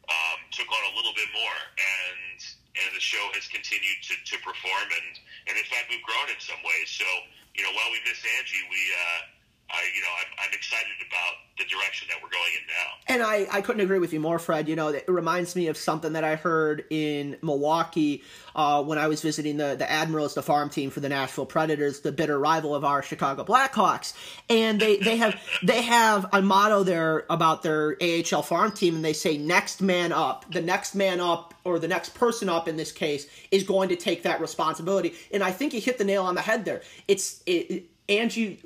um, 0.08 0.38
took 0.52 0.68
on 0.68 0.82
a 0.90 0.92
little 0.96 1.14
bit 1.16 1.28
more, 1.32 1.58
and 1.76 2.38
and 2.80 2.90
the 2.94 3.02
show 3.02 3.22
has 3.34 3.50
continued 3.50 3.98
to, 4.06 4.14
to 4.14 4.36
perform, 4.44 4.86
and 4.92 5.10
and 5.50 5.54
in 5.56 5.66
fact 5.66 5.90
we've 5.90 6.04
grown 6.04 6.28
in 6.30 6.38
some 6.38 6.60
ways. 6.62 6.88
So 6.92 7.08
you 7.56 7.64
know 7.64 7.72
while 7.74 7.90
we 7.90 8.00
miss 8.06 8.20
Angie, 8.38 8.64
we. 8.68 8.82
Uh, 8.92 9.39
I, 9.72 9.82
you 9.94 10.00
know, 10.02 10.08
I'm, 10.18 10.46
I'm 10.46 10.54
excited 10.54 10.92
about 11.06 11.34
the 11.58 11.64
direction 11.64 12.08
that 12.08 12.22
we're 12.22 12.30
going 12.30 12.50
in 12.58 12.66
now. 12.66 13.14
And 13.14 13.22
I, 13.22 13.58
I 13.58 13.60
couldn't 13.60 13.82
agree 13.82 13.98
with 13.98 14.12
you 14.12 14.20
more, 14.20 14.38
Fred. 14.38 14.68
You 14.68 14.76
know, 14.76 14.88
it 14.88 15.04
reminds 15.06 15.54
me 15.54 15.68
of 15.68 15.76
something 15.76 16.14
that 16.14 16.24
I 16.24 16.36
heard 16.36 16.84
in 16.90 17.36
Milwaukee 17.42 18.22
uh, 18.54 18.82
when 18.82 18.98
I 18.98 19.08
was 19.08 19.20
visiting 19.22 19.58
the, 19.58 19.76
the 19.76 19.90
Admirals, 19.90 20.34
the 20.34 20.42
farm 20.42 20.70
team 20.70 20.90
for 20.90 21.00
the 21.00 21.08
Nashville 21.08 21.46
Predators, 21.46 22.00
the 22.00 22.12
bitter 22.12 22.38
rival 22.38 22.74
of 22.74 22.84
our 22.84 23.02
Chicago 23.02 23.44
Blackhawks. 23.44 24.14
And 24.48 24.80
they, 24.80 24.96
they 24.96 25.18
have 25.18 25.40
they 25.62 25.82
have 25.82 26.26
a 26.32 26.42
motto 26.42 26.82
there 26.82 27.24
about 27.28 27.62
their 27.62 27.96
AHL 28.00 28.42
farm 28.42 28.72
team, 28.72 28.96
and 28.96 29.04
they 29.04 29.12
say 29.12 29.36
"next 29.38 29.82
man 29.82 30.12
up." 30.12 30.50
The 30.50 30.62
next 30.62 30.94
man 30.94 31.20
up, 31.20 31.54
or 31.64 31.78
the 31.78 31.88
next 31.88 32.14
person 32.14 32.48
up 32.48 32.68
in 32.68 32.76
this 32.76 32.92
case, 32.92 33.26
is 33.50 33.64
going 33.64 33.90
to 33.90 33.96
take 33.96 34.22
that 34.22 34.40
responsibility. 34.40 35.14
And 35.32 35.42
I 35.42 35.52
think 35.52 35.74
you 35.74 35.80
hit 35.80 35.98
the 35.98 36.04
nail 36.04 36.24
on 36.24 36.34
the 36.34 36.42
head 36.42 36.64
there. 36.64 36.82
It's 37.06 37.42
it, 37.46 37.90
Angie 38.10 38.58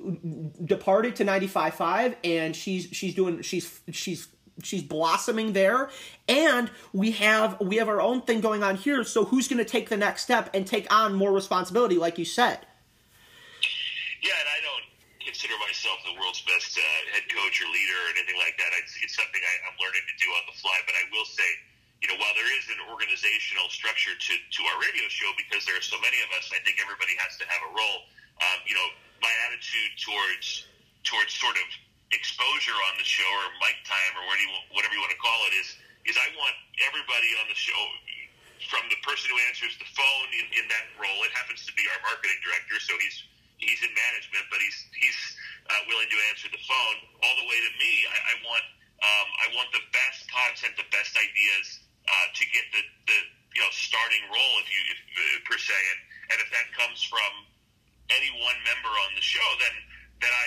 departed 0.65 1.17
to 1.17 1.25
95.5 1.25 2.17
and 2.25 2.57
she's 2.57 2.89
she's 2.93 3.15
doing 3.15 3.43
she's 3.43 3.81
she's 3.93 4.29
she's 4.63 4.83
blossoming 4.83 5.53
there. 5.53 5.91
And 6.29 6.71
we 6.93 7.13
have 7.13 7.61
we 7.61 7.77
have 7.77 7.89
our 7.89 8.01
own 8.01 8.23
thing 8.23 8.41
going 8.41 8.63
on 8.63 8.77
here. 8.77 9.05
So 9.05 9.25
who's 9.27 9.47
going 9.47 9.63
to 9.63 9.69
take 9.69 9.91
the 9.91 9.97
next 9.97 10.23
step 10.23 10.49
and 10.55 10.67
take 10.67 10.93
on 10.93 11.15
more 11.15 11.31
responsibility 11.31 11.97
like 11.97 12.19
you 12.19 12.25
said? 12.25 12.65
Yeah 14.25 14.33
and 14.41 14.49
i 14.49 14.59
don't 14.65 14.89
consider 15.21 15.53
myself 15.61 16.01
the 16.09 16.17
world's 16.17 16.41
best 16.49 16.81
uh, 16.81 16.83
head 17.13 17.29
coach 17.29 17.61
or 17.61 17.69
leader 17.69 17.99
or 18.09 18.17
anything 18.17 18.41
like 18.41 18.57
that. 18.57 18.73
It's, 18.81 18.97
it's 19.05 19.13
something 19.13 19.41
I, 19.45 19.55
i'm 19.69 19.77
learning 19.77 20.01
to 20.09 20.17
do 20.17 20.29
on 20.33 20.49
the 20.49 20.57
fly. 20.57 20.81
But 20.89 20.97
i 20.97 21.05
will 21.13 21.29
say 21.29 21.45
you 22.01 22.09
know 22.09 22.17
while 22.17 22.33
there 22.33 22.49
is 22.57 22.65
an 22.73 22.81
organizational 22.89 23.69
structure 23.69 24.17
to, 24.17 24.33
to 24.33 24.61
our 24.73 24.77
radio 24.81 25.05
show 25.13 25.29
because 25.37 25.69
there 25.69 25.77
are 25.77 25.85
so 25.85 26.01
many 26.01 26.21
of 26.25 26.33
us 26.37 26.49
i 26.53 26.61
think 26.65 26.81
everybody 26.81 27.13
has 27.21 27.37
to 27.41 27.45
have 27.49 27.61
a 27.69 27.73
role 27.73 28.09
um, 28.41 28.59
you 28.67 28.75
know 28.75 28.89
my 29.23 29.33
attitude 29.49 29.93
towards 30.03 30.67
towards 31.05 31.33
sort 31.37 31.57
of 31.57 31.67
exposure 32.13 32.77
on 32.93 32.95
the 32.97 33.07
show 33.07 33.27
or 33.27 33.51
mic 33.61 33.77
time 33.85 34.13
or 34.17 34.25
whatever 34.71 34.95
you, 34.95 35.03
want 35.03 35.11
to 35.11 35.21
call 35.21 35.41
it 35.51 35.55
is 35.59 35.69
is 36.07 36.15
I 36.21 36.29
want 36.37 36.55
everybody 36.85 37.31
on 37.41 37.49
the 37.49 37.57
show 37.57 37.81
from 38.69 38.87
the 38.93 38.99
person 39.05 39.33
who 39.33 39.39
answers 39.51 39.77
the 39.81 39.89
phone 39.93 40.29
in, 40.37 40.47
in 40.63 40.65
that 40.69 40.87
role. 40.97 41.21
It 41.25 41.33
happens 41.33 41.65
to 41.69 41.73
be 41.77 41.85
our 41.91 42.01
marketing 42.05 42.39
director, 42.45 42.77
so 42.81 42.93
he's 43.01 43.25
he's 43.59 43.81
in 43.81 43.93
management, 43.93 44.45
but 44.53 44.61
he's 44.61 44.79
he's 44.95 45.21
uh, 45.69 45.83
willing 45.89 46.09
to 46.09 46.19
answer 46.33 46.49
the 46.53 46.61
phone 46.61 46.97
all 47.25 47.37
the 47.41 47.49
way 47.49 47.59
to 47.61 47.73
me. 47.81 47.93
I, 48.09 48.19
I 48.21 48.35
want 48.45 48.65
um, 49.05 49.29
I 49.41 49.47
want 49.57 49.69
the 49.73 49.85
best 49.93 50.29
content, 50.29 50.77
the 50.77 50.89
best 50.93 51.17
ideas 51.17 51.67
uh, 52.09 52.27
to 52.33 52.43
get 52.53 52.65
the, 52.73 52.83
the 53.09 53.19
you 53.57 53.61
know 53.65 53.73
starting 53.73 54.25
role, 54.29 54.55
if 54.65 54.69
you 54.69 54.81
if, 54.93 55.45
per 55.49 55.57
se, 55.57 55.77
and 55.77 56.01
and 56.33 56.37
if 56.41 56.49
that 56.53 56.69
comes 56.77 57.01
from 57.05 57.33
any 58.13 58.31
one 58.41 58.59
member 58.65 58.93
on 59.09 59.11
the 59.17 59.25
show, 59.25 59.49
then 59.61 59.75
then 60.21 60.33
I 60.33 60.47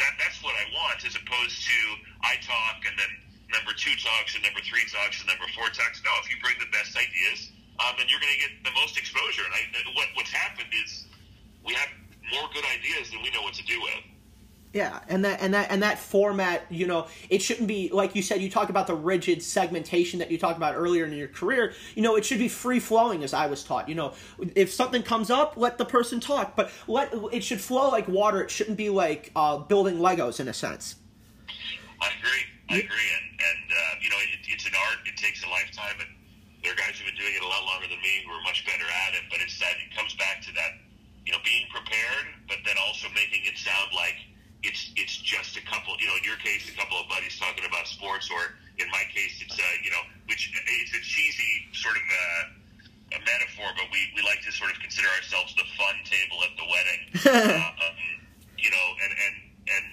that 0.00 0.12
that's 0.18 0.40
what 0.42 0.56
I 0.56 0.64
want, 0.72 1.04
as 1.04 1.14
opposed 1.14 1.56
to 1.64 1.78
I 2.24 2.36
talk 2.42 2.84
and 2.88 2.96
then 2.98 3.12
number 3.52 3.76
two 3.76 3.92
talks 4.00 4.34
and 4.34 4.42
number 4.42 4.64
three 4.64 4.84
talks 4.88 5.20
and 5.20 5.28
number 5.28 5.44
four 5.52 5.68
talks. 5.68 6.00
No, 6.00 6.12
if 6.24 6.32
you 6.32 6.40
bring 6.40 6.56
the 6.56 6.70
best 6.72 6.96
ideas, 6.96 7.52
um, 7.80 7.94
then 8.00 8.08
you're 8.08 8.20
going 8.20 8.32
to 8.32 8.42
get 8.42 8.52
the 8.64 8.74
most 8.74 8.96
exposure. 8.96 9.44
And 9.44 9.54
I, 9.54 9.62
what 9.92 10.08
what's 10.16 10.32
happened 10.32 10.72
is 10.72 11.06
we 11.64 11.76
have 11.76 11.92
more 12.32 12.48
good 12.52 12.64
ideas 12.66 13.12
than 13.12 13.20
we 13.20 13.30
know 13.30 13.44
what 13.44 13.54
to 13.60 13.64
do 13.64 13.80
with. 13.80 14.11
Yeah, 14.72 15.00
and 15.06 15.22
that 15.26 15.42
and 15.42 15.52
that 15.52 15.70
and 15.70 15.82
that 15.82 15.98
format, 15.98 16.64
you 16.70 16.86
know, 16.86 17.06
it 17.28 17.42
shouldn't 17.42 17.68
be 17.68 17.90
like 17.92 18.14
you 18.14 18.22
said. 18.22 18.40
You 18.40 18.50
talk 18.50 18.70
about 18.70 18.86
the 18.86 18.94
rigid 18.94 19.42
segmentation 19.42 20.18
that 20.20 20.30
you 20.30 20.38
talked 20.38 20.56
about 20.56 20.74
earlier 20.76 21.04
in 21.04 21.12
your 21.12 21.28
career. 21.28 21.74
You 21.94 22.00
know, 22.00 22.16
it 22.16 22.24
should 22.24 22.38
be 22.38 22.48
free 22.48 22.80
flowing, 22.80 23.22
as 23.22 23.34
I 23.34 23.48
was 23.48 23.62
taught. 23.62 23.90
You 23.90 23.94
know, 23.96 24.14
if 24.54 24.72
something 24.72 25.02
comes 25.02 25.30
up, 25.30 25.58
let 25.58 25.76
the 25.76 25.84
person 25.84 26.20
talk, 26.20 26.56
but 26.56 26.70
let 26.88 27.12
it 27.32 27.44
should 27.44 27.60
flow 27.60 27.90
like 27.90 28.08
water. 28.08 28.42
It 28.42 28.50
shouldn't 28.50 28.78
be 28.78 28.88
like 28.88 29.30
uh, 29.36 29.58
building 29.58 29.98
Legos 29.98 30.40
in 30.40 30.48
a 30.48 30.54
sense. 30.54 30.96
I 32.00 32.08
agree. 32.18 32.44
I 32.72 32.76
agree, 32.80 33.08
and 33.12 33.26
and 33.36 33.64
uh, 33.68 33.94
you 34.00 34.08
know, 34.08 34.16
it, 34.24 34.40
it's 34.48 34.64
an 34.64 34.72
art. 34.88 35.04
It 35.04 35.20
takes 35.20 35.44
a 35.44 35.48
lifetime, 35.52 36.00
and 36.00 36.08
there 36.64 36.72
are 36.72 36.80
guys 36.80 36.96
who've 36.96 37.04
been 37.04 37.20
doing 37.20 37.36
it 37.36 37.44
a 37.44 37.50
lot 37.50 37.68
longer 37.68 37.92
than 37.92 38.00
me 38.00 38.24
who 38.24 38.32
are 38.32 38.40
much 38.48 38.64
better 38.64 38.88
at 38.88 39.12
it. 39.12 39.28
But 39.28 39.44
it's 39.44 39.60
that 39.60 39.76
it 39.76 39.92
comes 39.92 40.16
back 40.16 40.40
to 40.48 40.50
that, 40.56 40.80
you 41.28 41.36
know, 41.36 41.42
being 41.44 41.68
prepared, 41.68 42.32
but 42.48 42.64
then 42.64 42.80
also 42.80 43.12
making 43.12 43.44
it 43.44 43.60
sound 43.60 43.92
like 43.92 44.16
it's 44.62 44.94
it's 44.96 45.20
just 45.20 45.60
a 45.60 45.62
couple. 45.68 45.92
You 46.00 46.08
know, 46.08 46.16
in 46.16 46.24
your 46.24 46.40
case, 46.40 46.70
a 46.70 46.74
couple 46.78 46.96
of 46.96 47.06
buddies 47.12 47.36
talking 47.36 47.68
about 47.68 47.86
sports, 47.86 48.30
or 48.32 48.56
in 48.78 48.88
my 48.88 49.04
case, 49.12 49.42
it's 49.44 49.58
uh, 49.58 49.62
you 49.82 49.90
know, 49.90 50.02
which 50.26 50.48
it's 50.48 50.94
a 50.96 51.02
cheesy 51.04 51.68
sort 51.76 51.96
of. 51.96 52.02
Uh, 52.08 52.58
a 53.12 53.20
metaphor, 53.28 53.68
but 53.76 53.84
we, 53.92 54.00
we 54.16 54.22
like 54.22 54.40
to 54.40 54.50
sort 54.50 54.70
of 54.70 54.80
consider 54.80 55.06
ourselves 55.20 55.54
the 55.54 55.68
fun 55.76 55.94
table 56.08 56.40
at 56.48 56.56
the 56.56 56.64
wedding. 56.64 57.00
You 57.32 58.70
know, 58.70 58.86
and, 59.02 59.12
and, 59.12 59.34
and 59.68 59.84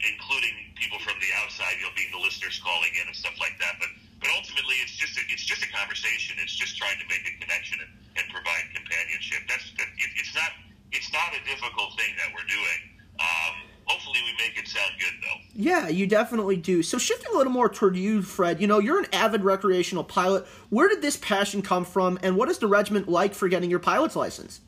including 0.00 0.54
people 0.74 0.98
from 1.00 1.16
the 1.20 1.30
outside, 1.42 1.76
you 1.78 1.84
know, 1.84 1.94
being 1.96 2.12
the 2.12 2.20
listeners 2.20 2.60
calling 2.62 2.92
in 3.00 3.06
and 3.06 3.16
stuff 3.16 3.36
like 3.40 3.56
that. 3.60 3.76
But, 3.80 3.90
but 4.20 4.28
ultimately, 4.36 4.76
it's 4.84 4.96
just 4.96 5.16
a, 5.16 5.22
it's 5.28 5.44
just 5.44 5.62
a 5.64 5.70
conversation. 5.72 6.36
It's 6.40 6.56
just 6.56 6.76
trying 6.76 6.98
to 7.00 7.06
make 7.08 7.24
a 7.24 7.34
connection 7.40 7.80
and, 7.84 7.92
and 8.16 8.24
provide 8.32 8.64
companionship. 8.72 9.44
That's 9.48 9.66
that, 9.76 9.88
it, 9.96 10.10
it's 10.16 10.34
not 10.34 10.50
it's 10.92 11.12
not 11.12 11.34
a 11.34 11.40
difficult 11.44 11.96
thing 11.98 12.14
that 12.16 12.32
we're 12.32 12.46
doing. 12.48 12.80
Um, 13.18 13.54
hopefully 13.84 14.18
we 14.24 14.32
make 14.38 14.58
it 14.58 14.68
sound 14.68 14.92
good 14.98 15.14
though. 15.22 15.40
Yeah, 15.54 15.88
you 15.88 16.06
definitely 16.06 16.56
do. 16.56 16.82
So 16.82 16.98
shifting 16.98 17.32
a 17.32 17.36
little 17.36 17.52
more 17.52 17.68
toward 17.68 17.96
you, 17.96 18.22
Fred, 18.22 18.60
you 18.60 18.66
know, 18.66 18.78
you're 18.78 18.98
an 18.98 19.08
avid 19.12 19.44
recreational 19.44 20.04
pilot. 20.04 20.46
Where 20.70 20.88
did 20.88 21.02
this 21.02 21.16
passion 21.16 21.62
come 21.62 21.84
from 21.84 22.18
and 22.22 22.36
what 22.36 22.48
is 22.48 22.58
the 22.58 22.66
regiment 22.66 23.08
like 23.08 23.34
for 23.34 23.48
getting 23.48 23.70
your 23.70 23.80
pilot's 23.80 24.16
license? 24.16 24.60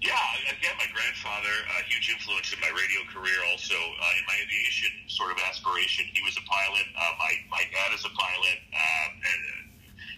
Yeah, 0.00 0.16
again, 0.48 0.72
my 0.80 0.88
grandfather, 0.96 1.52
a 1.76 1.84
huge 1.84 2.08
influence 2.08 2.52
in 2.56 2.60
my 2.60 2.72
radio 2.72 3.04
career, 3.12 3.36
also 3.52 3.76
uh, 3.76 4.18
in 4.18 4.24
my 4.24 4.36
aviation 4.40 4.88
sort 5.08 5.28
of 5.28 5.36
aspiration. 5.44 6.08
He 6.16 6.24
was 6.24 6.40
a 6.40 6.44
pilot. 6.48 6.88
Uh, 6.96 7.12
my, 7.20 7.32
my 7.52 7.64
dad 7.68 7.92
is 7.92 8.00
a 8.08 8.12
pilot, 8.16 8.58
uh, 8.72 9.08
and 9.12 9.40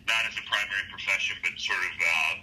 not 0.07 0.23
as 0.31 0.39
a 0.39 0.45
primary 0.47 0.87
profession, 0.87 1.35
but 1.43 1.59
sort 1.59 1.83
of 1.83 1.95
uh, 1.99 2.35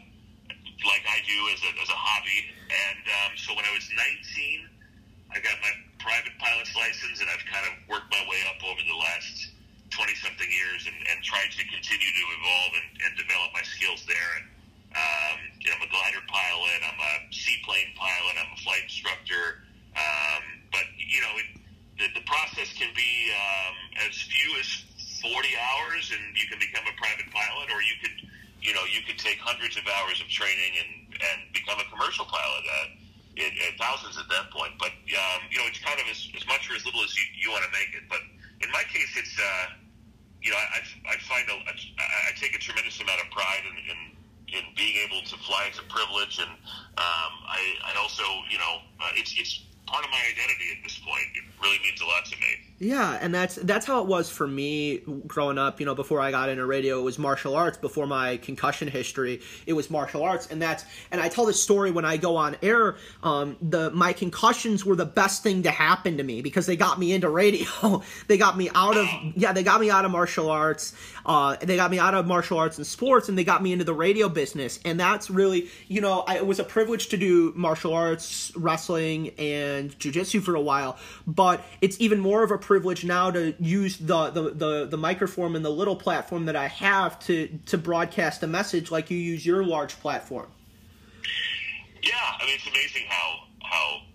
like 0.84 1.04
I 1.20 1.28
do 1.28 1.40
as 1.52 1.60
a, 1.68 1.72
as 1.84 1.90
a 1.92 2.00
hobby. 2.00 2.48
And 2.72 3.04
um, 3.04 3.32
so 3.36 3.52
when 3.52 3.68
I 3.68 3.76
was 3.76 3.84
19, 3.92 5.36
I 5.36 5.44
got 5.44 5.60
my 5.60 5.76
private 6.00 6.32
pilot's 6.40 6.72
license, 6.80 7.20
and 7.20 7.28
I've 7.28 7.44
kind 7.44 7.68
of 7.68 7.76
worked 7.92 8.08
my 8.08 8.24
way 8.32 8.40
up 8.48 8.64
over 8.64 8.80
the 8.80 8.96
last 8.96 9.52
20 9.92 10.16
something 10.24 10.48
years 10.48 10.88
and, 10.88 10.96
and 10.96 11.20
tried 11.20 11.52
to 11.60 11.64
continue 11.68 12.08
to 12.08 12.24
evolve 12.40 12.72
and, 12.80 12.88
and 13.04 13.12
develop 13.20 13.52
my 13.52 13.66
skills 13.68 14.08
there. 14.08 14.32
And, 14.40 14.46
um, 14.96 15.38
you 15.60 15.68
know, 15.68 15.84
I'm 15.84 15.86
a 15.86 15.92
glider 15.92 16.24
pilot, 16.32 16.80
I'm 16.88 17.02
a 17.04 17.14
seaplane 17.36 17.92
pilot, 18.00 18.40
I'm 18.40 18.56
a 18.56 18.60
flight 18.64 18.88
instructor. 18.88 19.68
Um, 20.00 20.44
but, 20.72 20.88
you 20.96 21.20
know, 21.20 21.34
it, 21.36 21.50
the, 22.00 22.08
the 22.16 22.26
process 22.26 22.72
can 22.80 22.96
be 22.96 23.12
um, 23.36 23.76
as 24.08 24.16
few 24.24 24.56
as 24.56 24.88
40 25.20 25.36
hours 25.36 26.16
and 26.16 26.24
you 26.32 26.48
can 26.48 26.64
become 26.64 26.88
a 26.88 26.96
private 26.96 27.28
pilot, 27.28 27.68
or 27.76 27.84
you 27.84 28.00
could, 28.00 28.16
you 28.62 28.74
know, 28.74 28.84
you 28.92 29.01
could 29.08 29.18
take 29.18 29.39
hundreds 29.39 29.78
of 29.78 29.84
hours 29.88 30.20
of 30.22 30.28
training 30.28 30.75
and, 30.78 30.92
and 31.16 31.38
become 31.54 31.80
a 31.80 31.88
commercial 31.88 32.25
pilot. 32.25 32.63
Uh, 32.68 33.00
it, 33.39 33.56
it, 33.56 33.80
thousands 33.80 34.20
at 34.20 34.28
that 34.28 34.51
point. 34.51 34.75
But 34.75 34.92
um, 34.92 35.39
you 35.48 35.63
know, 35.63 35.68
it's 35.72 35.80
kind 35.80 35.96
of 35.96 36.06
as, 36.12 36.28
as 36.36 36.44
much 36.48 36.68
or 36.68 36.75
as 36.75 36.84
little 36.84 37.01
as 37.04 37.16
you, 37.16 37.24
you 37.39 37.48
want 37.51 37.63
to 37.63 37.72
make 37.72 37.96
it. 37.96 38.04
But 38.12 38.20
in 38.60 38.68
my 38.72 38.84
case, 38.92 39.16
it's 39.16 39.36
uh, 39.39 39.80
you 40.44 40.51
know, 40.51 40.60
I, 40.60 40.84
I 41.08 41.16
find 41.28 41.48
a, 41.48 41.56
I 41.56 42.32
take 42.36 42.56
a 42.56 42.60
tremendous 42.60 43.00
amount 43.00 43.20
of 43.24 43.32
pride 43.32 43.63
in, 43.68 43.75
in 43.92 44.00
in 44.60 44.63
being 44.75 44.98
able 45.06 45.22
to 45.22 45.36
fly. 45.46 45.68
It's 45.70 45.80
a 45.80 45.88
privilege, 45.88 46.39
and 46.39 46.50
um, 46.98 47.32
I, 47.46 47.62
I 47.86 47.94
also, 48.01 48.24
you 48.50 48.58
know, 48.58 48.82
uh, 49.00 49.12
it's 49.13 49.36
it's 49.38 49.63
part 49.86 50.04
of 50.04 50.12
my 50.12 50.22
identity 50.25 50.74
at 50.75 50.84
this 50.84 50.98
point. 51.00 51.28
It 51.36 51.46
really 51.62 51.80
means 51.80 52.01
a 52.01 52.06
lot 52.06 52.25
to 52.25 52.36
me. 52.38 52.69
Yeah, 52.80 53.18
and 53.20 53.36
that's 53.36 53.56
that's 53.56 53.86
how 53.86 54.02
it 54.02 54.08
was 54.08 54.30
for 54.30 54.48
me 54.48 55.00
growing 55.28 55.58
up. 55.58 55.82
You 55.82 55.86
know, 55.86 55.96
before 55.96 56.22
I 56.22 56.32
got 56.32 56.48
into 56.48 56.66
radio, 56.66 57.00
it 57.00 57.04
was 57.04 57.20
martial 57.20 57.56
arts. 57.56 57.78
Before 57.78 58.08
my 58.08 58.38
concussion 58.38 58.88
history, 58.88 59.42
it 59.66 59.74
was 59.74 59.90
martial 59.90 60.24
arts, 60.24 60.48
and 60.48 60.62
that's 60.62 60.86
and 61.12 61.20
I 61.20 61.28
tell 61.28 61.46
this 61.46 61.62
story 61.62 61.92
when 61.92 62.06
I 62.06 62.16
go 62.16 62.38
on 62.38 62.56
air. 62.62 62.96
Um, 63.22 63.58
the 63.62 63.92
my 63.92 64.14
concussions 64.14 64.86
were 64.86 64.96
the 64.96 65.06
best 65.06 65.44
thing 65.44 65.64
to 65.64 65.72
happen 65.72 66.18
to 66.18 66.24
me 66.24 66.42
because 66.42 66.68
they 66.68 66.78
got 66.78 66.98
me 66.98 67.12
into 67.12 67.30
radio. 67.30 68.02
they 68.28 68.38
got 68.38 68.56
me 68.56 68.70
out 68.74 68.96
of 68.96 69.08
yeah, 69.36 69.52
they 69.52 69.64
got 69.64 69.82
me 69.82 69.90
out 69.90 70.06
of 70.06 70.12
martial 70.12 70.50
arts. 70.50 70.96
Uh, 71.26 71.58
they 71.62 71.76
got 71.76 71.92
me 71.92 72.00
out 72.00 72.14
of 72.14 72.28
martial 72.28 72.58
arts 72.58 72.78
and 72.78 72.88
sports, 72.88 73.28
and 73.28 73.38
they 73.38 73.44
got 73.44 73.62
me 73.62 73.74
into 73.74 73.84
the 73.84 73.94
radio 73.94 74.30
business. 74.30 74.80
And 74.86 74.98
that's 74.98 75.30
really 75.30 75.68
you 75.90 76.00
know, 76.00 76.22
I, 76.22 76.38
it 76.38 76.48
was 76.48 76.60
a 76.60 76.64
privilege 76.64 77.10
to 77.10 77.18
do 77.18 77.52
martial 77.58 77.94
arts, 77.94 78.54
wrestling, 78.56 79.32
and 79.38 79.92
jujitsu 80.00 80.42
for 80.42 80.56
a 80.56 80.62
while. 80.62 80.98
But 81.28 81.62
it's 81.82 82.00
even 82.00 82.22
more 82.22 82.42
of 82.42 82.52
a 82.52 82.58
privilege 82.70 83.02
now 83.02 83.34
to 83.34 83.58
use 83.58 83.98
the, 83.98 84.30
the, 84.30 84.54
the, 84.54 84.86
the 84.86 84.98
microphone 85.10 85.56
and 85.58 85.66
the 85.66 85.74
little 85.74 85.98
platform 85.98 86.46
that 86.46 86.56
I 86.56 86.70
have 86.70 87.18
to, 87.26 87.50
to 87.66 87.82
broadcast 87.82 88.46
a 88.46 88.48
message 88.48 88.94
like 88.94 89.10
you 89.10 89.18
use 89.18 89.42
your 89.42 89.66
large 89.66 89.98
platform. 89.98 90.46
Yeah, 92.06 92.14
I 92.14 92.46
mean, 92.46 92.54
it's 92.54 92.70
amazing 92.70 93.10
how, 93.10 93.50
how 93.66 94.06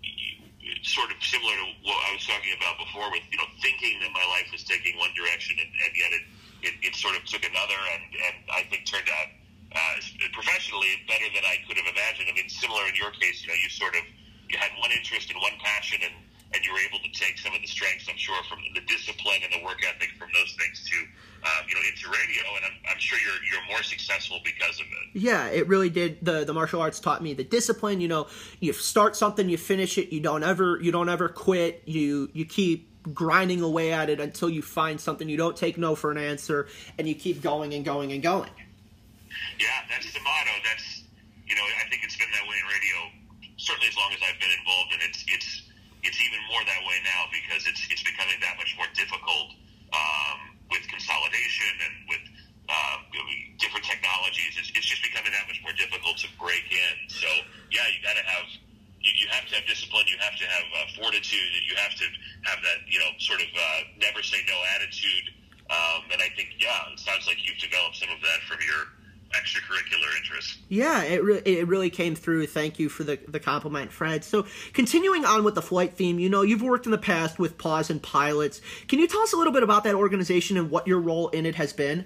sort 0.87 1.11
of 1.11 1.19
similar 1.19 1.51
to 1.51 1.67
what 1.83 1.99
I 2.07 2.15
was 2.15 2.23
talking 2.23 2.55
about 2.55 2.79
before 2.79 3.11
with, 3.11 3.27
you 3.27 3.35
know, 3.43 3.49
thinking 3.59 3.99
that 3.99 4.15
my 4.15 4.23
life 4.31 4.47
was 4.55 4.63
taking 4.63 4.95
one 5.03 5.11
direction 5.19 5.59
and, 5.59 5.67
and 5.83 5.91
yet 5.91 6.15
it, 6.15 6.23
it, 6.63 6.73
it 6.79 6.93
sort 6.95 7.19
of 7.19 7.27
took 7.27 7.43
another 7.43 7.75
and, 7.91 8.03
and 8.07 8.35
I 8.55 8.63
think 8.71 8.87
turned 8.87 9.11
out 9.11 9.35
uh, 9.75 9.99
professionally 10.31 11.03
better 11.11 11.27
than 11.35 11.43
I 11.43 11.59
could 11.67 11.75
have 11.75 11.91
imagined. 11.91 12.31
I 12.31 12.33
mean, 12.39 12.47
similar 12.47 12.87
in 12.87 12.95
your 12.95 13.11
case, 13.19 13.43
you 13.43 13.51
know, 13.51 13.59
you 13.59 13.67
sort 13.67 13.99
of, 13.99 14.07
you 14.47 14.55
had 14.55 14.71
one 14.79 14.95
interest 14.95 15.27
and 15.27 15.43
one 15.43 15.59
passion 15.59 15.99
and 16.07 16.15
and 16.55 16.63
you 16.63 16.71
were 16.71 16.79
able 16.79 16.99
to 16.99 17.11
take 17.11 17.37
some 17.37 17.53
of 17.53 17.61
the 17.61 17.67
strengths, 17.67 18.07
I'm 18.09 18.17
sure, 18.17 18.41
from 18.47 18.59
the 18.73 18.81
discipline 18.81 19.39
and 19.43 19.51
the 19.53 19.65
work 19.65 19.81
ethic 19.85 20.09
from 20.17 20.29
those 20.33 20.53
things 20.53 20.83
to, 20.89 20.97
um, 21.43 21.65
you 21.67 21.75
know, 21.75 21.81
into 21.89 22.07
radio. 22.07 22.43
And 22.55 22.65
I'm, 22.65 22.93
I'm 22.93 22.99
sure 22.99 23.19
you're 23.19 23.43
you're 23.51 23.65
more 23.67 23.83
successful 23.83 24.39
because 24.43 24.79
of 24.79 24.85
it. 24.85 25.19
Yeah, 25.19 25.47
it 25.47 25.67
really 25.67 25.89
did. 25.89 26.23
the 26.23 26.45
The 26.45 26.53
martial 26.53 26.81
arts 26.81 26.99
taught 26.99 27.21
me 27.21 27.33
the 27.33 27.43
discipline. 27.43 27.99
You 27.99 28.07
know, 28.07 28.27
you 28.61 28.71
start 28.71 29.15
something, 29.15 29.49
you 29.49 29.57
finish 29.57 29.97
it. 29.97 30.13
You 30.13 30.21
don't 30.21 30.43
ever 30.43 30.79
you 30.81 30.91
don't 30.91 31.09
ever 31.09 31.27
quit. 31.27 31.83
You 31.85 32.29
you 32.33 32.45
keep 32.45 32.89
grinding 33.13 33.61
away 33.61 33.91
at 33.91 34.09
it 34.09 34.19
until 34.19 34.49
you 34.49 34.61
find 34.61 34.99
something. 34.99 35.27
You 35.27 35.37
don't 35.37 35.57
take 35.57 35.77
no 35.77 35.93
for 35.93 36.11
an 36.11 36.17
answer, 36.17 36.67
and 36.97 37.07
you 37.07 37.15
keep 37.15 37.41
going 37.41 37.73
and 37.73 37.83
going 37.83 38.13
and 38.13 38.23
going. 38.23 38.49
Yeah, 39.59 39.67
that's 39.89 40.11
the 40.13 40.21
motto. 40.21 40.51
That's 40.63 41.03
you 41.45 41.55
know, 41.55 41.61
I 41.83 41.89
think 41.89 42.03
it's 42.03 42.15
been 42.17 42.31
that 42.31 42.47
way 42.47 42.55
in 42.57 42.65
radio 42.65 43.25
certainly 43.57 43.87
as 43.87 43.97
long 43.97 44.11
as 44.13 44.19
I've 44.21 44.39
been 44.39 44.53
involved, 44.53 44.93
and 44.93 45.01
it's 45.01 45.25
it's 45.27 45.49
it's 46.05 46.21
even 46.21 46.39
more 46.47 46.61
that 46.63 46.81
way 46.85 46.97
now 47.01 47.25
because 47.33 47.65
it's 47.65 47.81
it's 47.89 48.05
becoming 48.05 48.37
that 48.39 48.55
much 48.61 48.77
more 48.77 48.87
difficult 48.93 49.57
um, 49.91 50.55
with 50.69 50.85
consolidation 50.87 51.73
and 51.81 51.93
with 52.07 52.23
uh, 52.69 52.97
different 53.57 53.85
technologies. 53.85 54.57
It's, 54.57 54.71
it's 54.73 54.85
just 54.85 55.01
becoming 55.05 55.33
that 55.33 55.45
much 55.49 55.61
more 55.61 55.73
difficult 55.77 56.17
to 56.25 56.29
break 56.37 56.65
in. 56.69 56.95
So 57.09 57.29
yeah, 57.73 57.85
you 57.89 57.99
got 58.05 58.17
to 58.17 58.25
have 58.25 58.47
you, 59.01 59.11
you 59.17 59.27
have 59.33 59.45
to 59.49 59.61
have 59.61 59.65
discipline. 59.65 60.05
You 60.09 60.17
have 60.21 60.37
to 60.37 60.45
have 60.45 60.67
uh, 60.73 60.87
fortitude. 60.97 61.51
You 61.65 61.75
have 61.81 61.93
to 61.97 62.05
have 62.49 62.59
that 62.61 62.85
you 62.85 63.01
know 63.01 63.11
sort 63.17 63.41
of 63.41 63.49
uh, 63.49 63.81
never 63.97 64.21
say 64.21 64.41
no 64.45 64.57
attitude. 64.77 65.33
Um, 65.65 66.05
and 66.13 66.21
I 66.21 66.29
think 66.37 66.61
yeah, 66.61 66.93
it 66.93 67.01
sounds 67.01 67.25
like 67.25 67.41
you've 67.41 67.57
developed 67.57 67.97
some 67.97 68.13
of 68.13 68.21
that 68.21 68.45
from 68.45 68.61
your 68.61 68.94
extracurricular 69.41 70.17
interests. 70.17 70.57
Yeah, 70.69 71.03
it, 71.03 71.23
re- 71.23 71.41
it 71.45 71.67
really 71.67 71.89
came 71.89 72.15
through. 72.15 72.47
Thank 72.47 72.79
you 72.79 72.89
for 72.89 73.03
the, 73.03 73.19
the 73.27 73.39
compliment, 73.39 73.91
Fred. 73.91 74.23
So, 74.23 74.45
continuing 74.73 75.25
on 75.25 75.43
with 75.43 75.55
the 75.55 75.61
flight 75.61 75.93
theme, 75.93 76.19
you 76.19 76.29
know, 76.29 76.41
you've 76.41 76.61
worked 76.61 76.85
in 76.85 76.91
the 76.91 76.97
past 76.97 77.39
with 77.39 77.57
Paws 77.57 77.89
and 77.89 78.01
Pilots. 78.01 78.61
Can 78.87 78.99
you 78.99 79.07
tell 79.07 79.21
us 79.21 79.33
a 79.33 79.37
little 79.37 79.53
bit 79.53 79.63
about 79.63 79.83
that 79.83 79.95
organization 79.95 80.57
and 80.57 80.71
what 80.71 80.87
your 80.87 80.99
role 80.99 81.29
in 81.29 81.45
it 81.45 81.55
has 81.55 81.73
been? 81.73 82.05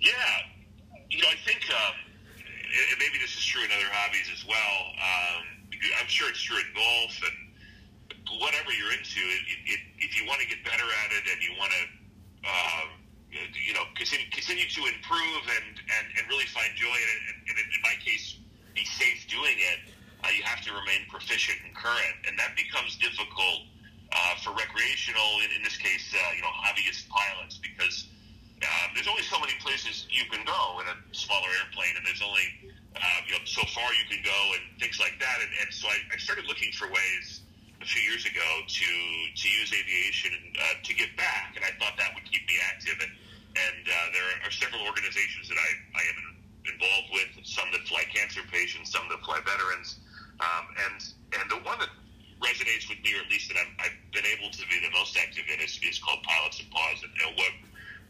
Yeah, 0.00 0.12
you 1.10 1.20
know, 1.20 1.28
I 1.28 1.36
think 1.44 1.64
um, 1.70 1.94
and 2.68 2.98
maybe 2.98 3.18
this 3.18 3.34
is 3.36 3.44
true 3.44 3.64
in 3.64 3.70
other 3.72 3.90
hobbies 3.90 4.30
as 4.32 4.46
well. 4.46 4.76
Um, 5.00 5.42
I'm 6.00 6.08
sure 6.08 6.28
it's 6.28 6.42
true 6.42 6.58
in 6.58 6.68
golf 6.74 7.14
and 7.24 8.40
whatever 8.40 8.70
you're 8.70 8.92
into. 8.92 9.20
It, 9.20 9.42
it, 9.66 9.80
if 9.98 10.14
you 10.14 10.26
want 10.28 10.40
to 10.40 10.48
get 10.48 10.62
better 10.64 10.84
at 10.84 11.10
it 11.16 11.24
and 11.32 11.38
you 11.42 11.56
want 11.58 11.72
to 11.72 11.82
um, 12.46 12.88
you 13.30 13.74
know, 13.74 13.84
continue, 13.94 14.26
continue 14.32 14.64
to 14.64 14.82
improve 14.88 15.42
and, 15.52 15.76
and, 15.76 16.06
and 16.16 16.22
really 16.28 16.48
find 16.48 16.72
joy 16.74 16.96
in 16.96 17.08
it. 17.12 17.22
And, 17.28 17.38
and 17.52 17.56
in 17.60 17.80
my 17.84 17.96
case, 18.00 18.40
be 18.74 18.84
safe 18.84 19.28
doing 19.28 19.56
it. 19.56 19.92
Uh, 20.24 20.32
you 20.34 20.42
have 20.42 20.64
to 20.66 20.72
remain 20.74 21.06
proficient 21.06 21.58
and 21.62 21.70
current, 21.76 22.16
and 22.26 22.34
that 22.38 22.56
becomes 22.58 22.98
difficult 22.98 23.70
uh, 24.10 24.34
for 24.42 24.50
recreational, 24.50 25.44
in, 25.46 25.54
in 25.54 25.62
this 25.62 25.76
case, 25.76 26.10
uh, 26.10 26.18
you 26.34 26.42
know, 26.42 26.50
hobbyist 26.50 27.06
pilots, 27.06 27.60
because 27.62 28.08
um, 28.64 28.90
there's 28.94 29.06
only 29.06 29.22
so 29.22 29.38
many 29.38 29.54
places 29.62 30.10
you 30.10 30.26
can 30.26 30.42
go 30.42 30.82
in 30.82 30.86
a 30.90 30.96
smaller 31.14 31.46
airplane, 31.62 31.94
and 31.94 32.02
there's 32.02 32.24
only 32.24 32.74
uh, 32.96 33.20
you 33.30 33.38
know 33.38 33.44
so 33.44 33.62
far 33.70 33.86
you 33.94 34.06
can 34.10 34.18
go, 34.24 34.40
and 34.58 34.64
things 34.82 34.98
like 34.98 35.14
that. 35.22 35.38
And, 35.38 35.50
and 35.62 35.70
so 35.70 35.86
I, 35.86 36.02
I 36.10 36.18
started 36.18 36.50
looking 36.50 36.72
for 36.74 36.90
ways 36.90 37.46
few 37.88 38.04
years 38.04 38.24
ago 38.28 38.48
to 38.68 38.90
to 39.32 39.46
use 39.48 39.72
aviation 39.72 40.32
uh, 40.60 40.76
to 40.84 40.92
give 40.92 41.08
back, 41.16 41.56
and 41.56 41.64
I 41.64 41.72
thought 41.80 41.96
that 41.96 42.12
would 42.12 42.28
keep 42.28 42.44
me 42.44 42.56
active. 42.68 43.00
And 43.00 43.12
and 43.56 43.84
uh, 43.88 43.96
there 44.12 44.28
are 44.44 44.52
several 44.52 44.84
organizations 44.84 45.48
that 45.48 45.56
I, 45.56 45.70
I 45.96 46.04
am 46.12 46.18
involved 46.68 47.10
with. 47.16 47.30
Some 47.48 47.66
that 47.72 47.88
fly 47.88 48.04
cancer 48.12 48.44
patients, 48.52 48.92
some 48.92 49.08
that 49.08 49.24
fly 49.24 49.40
veterans, 49.40 49.98
um, 50.44 50.64
and 50.84 50.98
and 51.40 51.44
the 51.48 51.60
one 51.64 51.80
that 51.80 51.90
resonates 52.44 52.86
with 52.86 53.00
me, 53.02 53.16
or 53.16 53.24
at 53.24 53.30
least 53.32 53.50
that 53.50 53.58
I'm, 53.58 53.72
I've 53.82 53.98
been 54.12 54.28
able 54.28 54.52
to 54.52 54.62
be 54.70 54.78
the 54.78 54.92
most 54.94 55.18
active 55.18 55.42
in, 55.50 55.58
is, 55.58 55.74
is 55.82 55.98
called 55.98 56.22
Pilots 56.22 56.60
and 56.60 56.70
Paws. 56.70 57.02
And, 57.02 57.10
and 57.26 57.34
what 57.34 57.50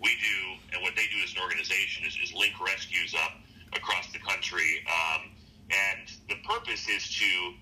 we 0.05 0.13
do 0.21 0.39
and 0.77 0.85
what 0.85 0.93
they 1.01 1.09
do 1.09 1.19
as 1.25 1.33
an 1.33 1.41
organization 1.41 2.05
is, 2.05 2.13
is 2.21 2.37
link 2.37 2.53
rescues 2.61 3.17
up 3.17 3.41
across 3.73 4.13
the 4.13 4.21
country. 4.21 4.85
Um, 4.85 5.33
and 5.73 6.13
the 6.29 6.37
purpose 6.45 6.89
is 6.93 7.09
to 7.17 7.57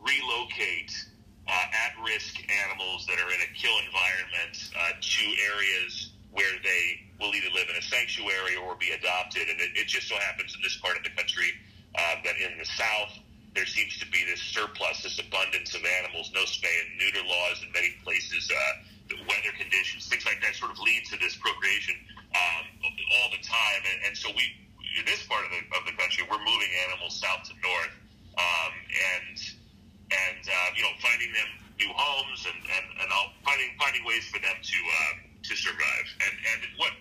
relocate 0.00 0.92
uh, 1.48 1.82
at-risk 1.86 2.38
animals 2.68 3.06
that 3.06 3.18
are 3.18 3.30
in 3.30 3.40
a 3.42 3.50
kill 3.54 3.74
environment 3.86 4.54
uh, 4.78 4.94
to 5.00 5.24
areas 5.54 6.12
where 6.30 6.54
they 6.62 7.02
will 7.20 7.34
either 7.34 7.50
live 7.54 7.68
in 7.68 7.76
a 7.76 7.82
sanctuary 7.82 8.56
or 8.56 8.74
be 8.76 8.90
adopted. 8.92 9.48
And 9.48 9.60
it, 9.60 9.70
it 9.74 9.86
just 9.86 10.08
so 10.08 10.16
happens 10.16 10.54
in 10.54 10.62
this 10.62 10.78
part 10.78 10.96
of 10.96 11.02
the 11.02 11.10
country 11.10 11.50
uh, 11.94 12.22
that 12.24 12.36
in 12.38 12.58
the 12.58 12.64
South 12.64 13.12
there 13.54 13.66
seems 13.66 13.98
to 14.00 14.08
be 14.08 14.24
this 14.24 14.40
surplus, 14.40 15.02
this 15.02 15.20
abundance 15.20 15.74
of 15.74 15.84
animals, 16.00 16.32
no 16.32 16.40
spay 16.48 16.72
and 16.88 16.96
neuter 16.96 17.20
laws 17.20 17.60
in 17.60 17.68
many 17.72 17.92
places, 18.00 18.48
uh, 18.48 18.72
weather 19.28 19.52
conditions, 19.60 20.08
things 20.08 20.24
like 20.24 20.40
that 20.40 20.56
sort 20.56 20.72
of 20.72 20.78
lead 20.80 21.04
to 21.04 21.20
this 21.20 21.36
procreation 21.36 21.92
um, 22.32 22.64
all 22.80 23.28
the 23.28 23.42
time. 23.44 23.80
And, 23.92 24.08
and 24.08 24.14
so 24.16 24.32
we, 24.32 24.56
in 24.96 25.04
this 25.04 25.28
part 25.28 25.44
of 25.44 25.52
the, 25.52 25.60
of 25.76 25.84
the 25.84 25.92
country, 26.00 26.24
we're 26.24 26.40
moving 26.40 26.72
animals 26.88 27.20
south 27.20 27.44
to 27.52 27.54
north. 27.60 27.92
Um, 28.40 28.72
and 28.88 29.36
and 30.12 30.44
uh, 30.44 30.68
you 30.76 30.82
know 30.84 30.94
finding 31.00 31.32
them 31.32 31.50
new 31.80 31.92
homes 31.92 32.44
and 32.44 32.58
and, 32.60 32.86
and 33.00 33.08
all, 33.12 33.32
finding 33.44 33.72
finding 33.80 34.04
ways 34.04 34.24
for 34.28 34.40
them 34.40 34.56
to 34.60 34.78
uh, 34.78 35.12
to 35.44 35.52
survive. 35.56 36.06
And 36.24 36.34
and 36.52 36.60
what 36.76 36.92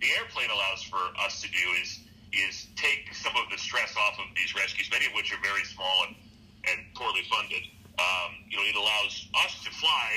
the 0.00 0.08
airplane 0.18 0.50
allows 0.50 0.82
for 0.86 1.02
us 1.24 1.40
to 1.42 1.48
do 1.48 1.64
is 1.82 2.00
is 2.32 2.70
take 2.76 3.10
some 3.10 3.34
of 3.34 3.50
the 3.50 3.58
stress 3.58 3.90
off 3.98 4.14
of 4.22 4.30
these 4.36 4.54
rescues, 4.54 4.86
many 4.92 5.06
of 5.06 5.12
which 5.18 5.34
are 5.34 5.42
very 5.42 5.64
small 5.64 6.06
and 6.06 6.14
and 6.68 6.78
poorly 6.94 7.24
funded. 7.26 7.64
Um, 7.98 8.30
you 8.48 8.56
know, 8.56 8.64
it 8.64 8.76
allows 8.76 9.28
us 9.44 9.64
to 9.64 9.70
fly 9.70 10.08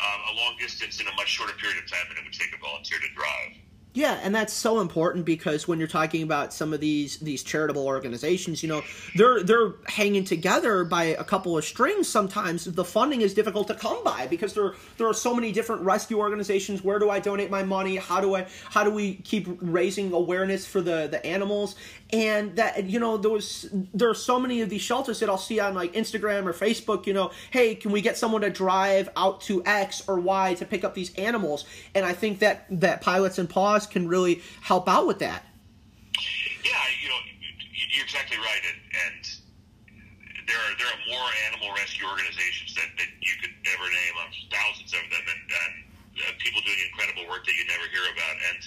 um, 0.00 0.20
a 0.30 0.34
long 0.36 0.56
distance 0.58 1.00
in 1.00 1.06
a 1.06 1.14
much 1.14 1.28
shorter 1.28 1.54
period 1.54 1.78
of 1.78 1.90
time 1.90 2.06
than 2.08 2.18
it 2.18 2.24
would 2.24 2.36
take 2.36 2.52
a 2.54 2.60
volunteer 2.60 2.98
to 2.98 3.10
drive. 3.14 3.63
Yeah, 3.96 4.18
and 4.24 4.34
that's 4.34 4.52
so 4.52 4.80
important 4.80 5.24
because 5.24 5.68
when 5.68 5.78
you're 5.78 5.86
talking 5.86 6.24
about 6.24 6.52
some 6.52 6.72
of 6.72 6.80
these 6.80 7.18
these 7.18 7.44
charitable 7.44 7.86
organizations, 7.86 8.60
you 8.60 8.68
know, 8.68 8.82
they're 9.14 9.44
they're 9.44 9.74
hanging 9.86 10.24
together 10.24 10.82
by 10.82 11.04
a 11.04 11.22
couple 11.22 11.56
of 11.56 11.64
strings. 11.64 12.08
Sometimes 12.08 12.64
the 12.64 12.84
funding 12.84 13.20
is 13.20 13.34
difficult 13.34 13.68
to 13.68 13.74
come 13.74 14.02
by 14.02 14.26
because 14.26 14.52
there 14.52 14.74
there 14.98 15.06
are 15.06 15.14
so 15.14 15.32
many 15.32 15.52
different 15.52 15.82
rescue 15.82 16.18
organizations. 16.18 16.82
Where 16.82 16.98
do 16.98 17.08
I 17.08 17.20
donate 17.20 17.52
my 17.52 17.62
money? 17.62 17.94
How 17.94 18.20
do 18.20 18.34
I 18.34 18.48
how 18.68 18.82
do 18.82 18.90
we 18.90 19.14
keep 19.14 19.46
raising 19.60 20.12
awareness 20.12 20.66
for 20.66 20.80
the 20.80 21.06
the 21.08 21.24
animals? 21.24 21.76
And 22.12 22.56
that 22.56 22.90
you 22.90 22.98
know, 22.98 23.16
was 23.16 23.68
there 23.72 24.10
are 24.10 24.14
so 24.14 24.40
many 24.40 24.60
of 24.60 24.70
these 24.70 24.82
shelters 24.82 25.20
that 25.20 25.28
I'll 25.28 25.38
see 25.38 25.60
on 25.60 25.74
like 25.74 25.92
Instagram 25.92 26.46
or 26.46 26.52
Facebook. 26.52 27.06
You 27.06 27.12
know, 27.12 27.30
hey, 27.52 27.76
can 27.76 27.92
we 27.92 28.00
get 28.00 28.16
someone 28.16 28.40
to 28.40 28.50
drive 28.50 29.08
out 29.16 29.40
to 29.42 29.64
X 29.64 30.02
or 30.08 30.18
Y 30.18 30.54
to 30.54 30.64
pick 30.64 30.82
up 30.82 30.94
these 30.94 31.14
animals? 31.14 31.64
And 31.94 32.04
I 32.04 32.12
think 32.12 32.40
that 32.40 32.66
that 32.70 33.00
pilots 33.00 33.38
and 33.38 33.48
paws 33.48 33.83
can 33.86 34.08
really 34.08 34.42
help 34.62 34.88
out 34.88 35.06
with 35.06 35.18
that. 35.20 35.44
Yeah, 36.64 36.72
you 37.02 37.08
know, 37.08 37.20
you're 37.94 38.04
exactly 38.04 38.38
right, 38.38 38.62
and, 38.64 38.80
and 39.04 39.20
there 40.46 40.60
are 40.60 40.72
there 40.76 40.88
are 40.88 41.00
more 41.08 41.28
animal 41.50 41.72
rescue 41.76 42.04
organizations 42.04 42.76
that, 42.76 42.88
that 43.00 43.10
you 43.20 43.34
could 43.40 43.54
never 43.64 43.84
name. 43.88 44.14
Um, 44.20 44.30
thousands 44.52 44.92
of 44.92 45.04
them, 45.08 45.24
and, 45.24 45.42
and 45.48 45.72
uh, 46.20 46.32
people 46.40 46.60
doing 46.62 46.80
incredible 46.88 47.24
work 47.28 47.44
that 47.48 47.56
you 47.56 47.64
never 47.68 47.86
hear 47.88 48.04
about. 48.12 48.36
And 48.52 48.60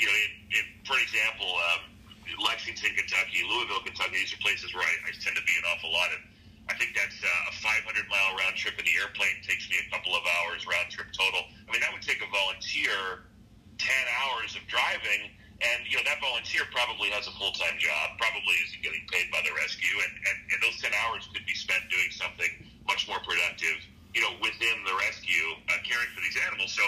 you 0.00 0.08
know, 0.08 0.16
it, 0.16 0.32
it, 0.56 0.66
for 0.88 0.96
example, 0.96 1.48
um, 1.72 1.92
Lexington, 2.40 2.96
Kentucky, 2.96 3.44
Louisville, 3.44 3.84
Kentucky. 3.84 4.24
These 4.24 4.32
are 4.32 4.40
places 4.40 4.72
where 4.72 4.84
I, 4.84 4.94
I 5.06 5.10
tend 5.20 5.36
to 5.36 5.44
be 5.44 5.54
an 5.60 5.64
awful 5.68 5.92
lot. 5.92 6.08
And 6.16 6.24
I 6.72 6.74
think 6.80 6.96
that's 6.96 7.20
uh, 7.20 7.50
a 7.50 7.54
500 7.84 8.08
mile 8.08 8.32
round 8.40 8.56
trip 8.56 8.80
in 8.80 8.84
the 8.88 8.96
airplane. 8.96 9.44
takes 9.44 9.68
me 9.68 9.76
a 9.82 9.88
couple 9.92 10.16
of 10.16 10.24
hours 10.40 10.64
round 10.64 10.88
trip 10.88 11.12
total. 11.12 11.44
I 11.66 11.68
mean, 11.68 11.84
that 11.84 11.92
would 11.92 12.04
take 12.04 12.24
a 12.24 12.30
volunteer 12.32 13.28
10 13.76 13.92
hours 14.24 14.54
of 14.54 14.62
driving. 14.70 15.32
And, 15.60 15.84
you 15.84 16.00
know, 16.00 16.04
that 16.08 16.20
volunteer 16.24 16.64
probably 16.72 17.12
has 17.12 17.28
a 17.28 17.34
full 17.36 17.52
time 17.52 17.76
job, 17.76 18.16
probably 18.16 18.56
isn't 18.64 18.80
getting 18.80 19.04
paid 19.12 19.28
by 19.28 19.44
the 19.44 19.52
rescue. 19.52 19.92
And, 20.00 20.12
and, 20.24 20.36
and 20.56 20.58
those 20.64 20.80
10 20.80 20.92
hours 21.04 21.28
could 21.28 21.44
be 21.44 21.52
spent 21.52 21.84
doing 21.92 22.08
something 22.12 22.48
much 22.88 23.04
more 23.04 23.20
productive, 23.20 23.76
you 24.16 24.24
know, 24.24 24.32
within 24.40 24.76
the 24.88 24.96
rescue, 24.96 25.60
uh, 25.68 25.76
caring 25.84 26.08
for 26.16 26.24
these 26.24 26.38
animals. 26.48 26.72
So, 26.72 26.84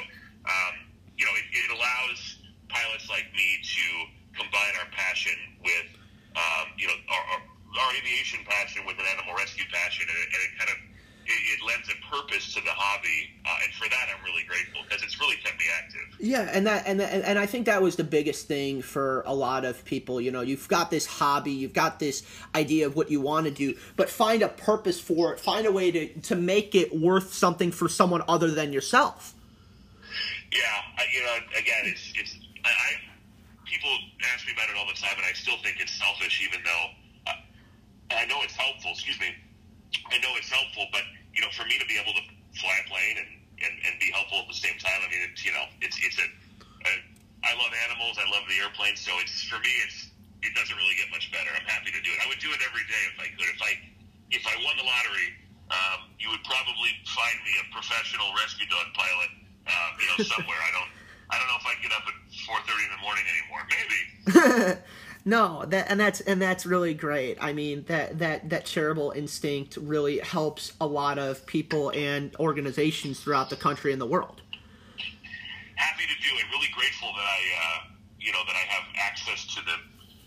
um, 0.49 0.89
you 1.21 1.29
know, 1.29 1.35
it, 1.37 1.47
it 1.53 1.69
allows 1.77 2.41
pilots 2.73 3.13
like 3.13 3.29
me 3.37 3.61
to 3.61 3.85
combine 4.33 4.75
our 4.81 4.89
passion 4.97 5.37
with, 5.61 5.89
um, 6.37 6.73
you 6.81 6.89
know, 6.89 6.97
our, 7.13 7.25
our, 7.37 7.41
our 7.77 7.91
aviation 7.93 8.41
passion 8.49 8.89
with 8.89 8.97
an 8.97 9.05
animal 9.13 9.37
rescue 9.37 9.69
passion. 9.69 10.09
And 10.09 10.17
it, 10.17 10.29
and 10.33 10.41
it 10.49 10.53
kind 10.57 10.71
of 10.73 10.79
it, 11.27 11.41
it 11.55 11.61
lends 11.63 11.87
a 11.89 11.97
purpose 12.11 12.53
to 12.55 12.61
the 12.61 12.75
hobby, 12.75 13.31
uh, 13.47 13.63
and 13.63 13.73
for 13.75 13.89
that 13.89 14.07
I'm 14.11 14.23
really 14.25 14.43
grateful 14.43 14.83
because 14.83 15.03
it's 15.03 15.21
really 15.21 15.37
kept 15.37 15.59
me 15.59 15.67
active. 15.71 16.09
Yeah, 16.19 16.51
and 16.93 17.01
and 17.01 17.25
and 17.25 17.39
I 17.39 17.47
think 17.47 17.67
that 17.67 17.83
was 17.83 17.97
the 17.97 18.05
biggest 18.05 18.47
thing 18.47 18.83
for 18.83 19.23
a 19.27 19.35
lot 19.35 19.65
of 19.65 19.85
people. 19.85 20.21
You 20.21 20.31
know, 20.31 20.41
you've 20.41 20.69
got 20.69 20.91
this 20.91 21.07
hobby, 21.07 21.53
you've 21.53 21.73
got 21.73 21.99
this 21.99 22.23
idea 22.55 22.87
of 22.87 22.97
what 22.97 23.11
you 23.11 23.21
want 23.21 23.47
to 23.47 23.51
do, 23.51 23.75
but 23.97 24.09
find 24.09 24.43
a 24.43 24.49
purpose 24.49 25.01
for 25.01 25.33
it. 25.33 25.41
Find 25.41 25.67
a 25.67 25.73
way 25.73 25.91
to 25.91 26.09
to 26.23 26.37
make 26.37 26.75
it 26.75 26.97
worth 26.99 27.35
something 27.35 27.73
for 27.73 27.89
someone 27.89 28.23
other 28.29 28.51
than 28.51 28.73
yourself. 28.73 29.35
Yeah, 30.53 30.61
I, 30.99 31.05
you 31.13 31.23
know, 31.23 31.37
again, 31.59 31.83
it's 31.85 32.13
it's 32.15 32.37
I, 32.65 32.69
I 32.69 32.91
people 33.65 33.91
ask 34.35 34.47
me 34.47 34.53
about 34.53 34.69
it 34.71 34.77
all 34.77 34.87
the 34.87 35.01
time, 35.01 35.15
and 35.17 35.27
I 35.27 35.33
still 35.33 35.57
think 35.63 35.81
it's 35.81 35.93
selfish, 35.93 36.43
even 36.47 36.61
though 36.65 37.33
uh, 37.33 38.17
I 38.23 38.27
know 38.27 38.41
it's 38.43 38.55
helpful. 38.55 38.93
Excuse 38.93 39.19
me 39.19 39.35
I 40.11 40.19
know 40.19 40.33
it's 40.37 40.51
helpful, 40.51 40.87
but 40.93 41.03
you 41.35 41.41
know, 41.43 41.51
for 41.53 41.65
me 41.65 41.79
to 41.79 41.87
be 41.87 41.97
able 42.01 42.13
to 42.13 42.25
fly 42.57 42.73
a 42.85 42.89
plane 42.89 43.17
and, 43.21 43.31
and, 43.65 43.75
and 43.85 43.93
be 44.01 44.11
helpful 44.13 44.41
at 44.45 44.49
the 44.49 44.57
same 44.57 44.77
time, 44.79 45.01
I 45.01 45.09
mean, 45.11 45.25
it's 45.31 45.45
you 45.45 45.53
know, 45.53 45.65
it's 45.81 45.99
it's 46.01 46.19
a, 46.19 46.29
a 46.87 46.95
I 47.43 47.59
love 47.59 47.75
animals, 47.91 48.23
I 48.23 48.27
love 48.31 48.47
the 48.47 48.55
airplane, 48.63 48.95
so 48.95 49.11
it's 49.19 49.43
for 49.51 49.59
me, 49.59 49.73
it's 49.83 50.15
it 50.43 50.55
doesn't 50.55 50.75
really 50.75 50.95
get 50.99 51.11
much 51.11 51.31
better. 51.31 51.51
I'm 51.55 51.67
happy 51.67 51.91
to 51.91 52.03
do 52.03 52.11
it. 52.11 52.19
I 52.23 52.27
would 52.31 52.39
do 52.39 52.51
it 52.51 52.63
every 52.63 52.87
day 52.87 53.03
if 53.11 53.17
I 53.19 53.29
could. 53.35 53.51
If 53.51 53.63
I 53.63 53.73
if 54.31 54.43
I 54.47 54.55
won 54.63 54.75
the 54.79 54.87
lottery, 54.87 55.29
um, 55.71 56.11
you 56.19 56.31
would 56.31 56.43
probably 56.47 56.95
find 57.07 57.37
me 57.43 57.53
a 57.63 57.67
professional 57.75 58.31
rescue 58.39 58.67
dog 58.71 58.91
pilot, 58.95 59.31
um, 59.71 59.91
you 59.99 60.07
know, 60.07 60.19
somewhere. 60.23 60.59
I 60.59 60.71
don't 60.71 60.91
I 61.31 61.35
don't 61.39 61.49
know 61.51 61.61
if 61.61 61.67
I 61.67 61.75
get 61.83 61.93
up 61.95 62.07
at 62.07 62.17
4:30 62.31 62.87
in 62.87 62.91
the 62.95 63.03
morning 63.03 63.27
anymore. 63.27 63.63
Maybe. 63.71 63.99
No, 65.25 65.65
that 65.67 65.89
and 65.89 66.01
that's 66.01 66.21
and 66.21 66.43
that's 66.43 66.67
really 66.67 66.95
great. 66.95 67.39
I 67.41 67.53
mean 67.53 67.85
that 67.87 68.19
that 68.19 68.51
that 68.51 68.65
charitable 68.65 69.13
instinct 69.13 69.77
really 69.77 70.19
helps 70.19 70.73
a 70.81 70.87
lot 70.87 71.19
of 71.19 71.47
people 71.47 71.91
and 71.91 72.35
organizations 72.37 73.21
throughout 73.21 73.49
the 73.49 73.57
country 73.57 73.93
and 73.93 74.01
the 74.01 74.07
world. 74.07 74.43
Happy 75.83 76.07
to 76.07 76.17
do 76.23 76.31
it. 76.39 76.47
Really 76.55 76.71
grateful 76.71 77.11
that 77.11 77.27
I, 77.27 77.41
uh, 77.59 77.79
you 78.21 78.31
know, 78.31 78.47
that 78.47 78.55
I 78.55 78.65
have 78.71 78.87
access 78.95 79.47
to 79.55 79.61
the 79.67 79.75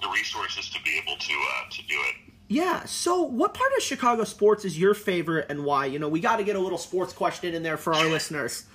the 0.02 0.12
resources 0.12 0.70
to 0.70 0.82
be 0.84 1.00
able 1.00 1.16
to 1.16 1.34
uh, 1.34 1.70
to 1.72 1.82
do 1.88 1.96
it. 2.12 2.16
Yeah. 2.48 2.84
So, 2.84 3.24
what 3.24 3.54
part 3.54 3.72
of 3.78 3.82
Chicago 3.82 4.24
sports 4.24 4.66
is 4.66 4.78
your 4.78 4.94
favorite, 4.94 5.48
and 5.50 5.64
why? 5.64 5.88
You 5.88 5.98
know, 5.98 6.10
we 6.10 6.20
got 6.20 6.38
to 6.38 6.44
get 6.44 6.56
a 6.56 6.60
little 6.60 6.78
sports 6.78 7.14
question 7.14 7.56
in 7.56 7.64
there 7.64 7.78
for 7.78 7.96
our 7.96 8.06
listeners. 8.06 8.66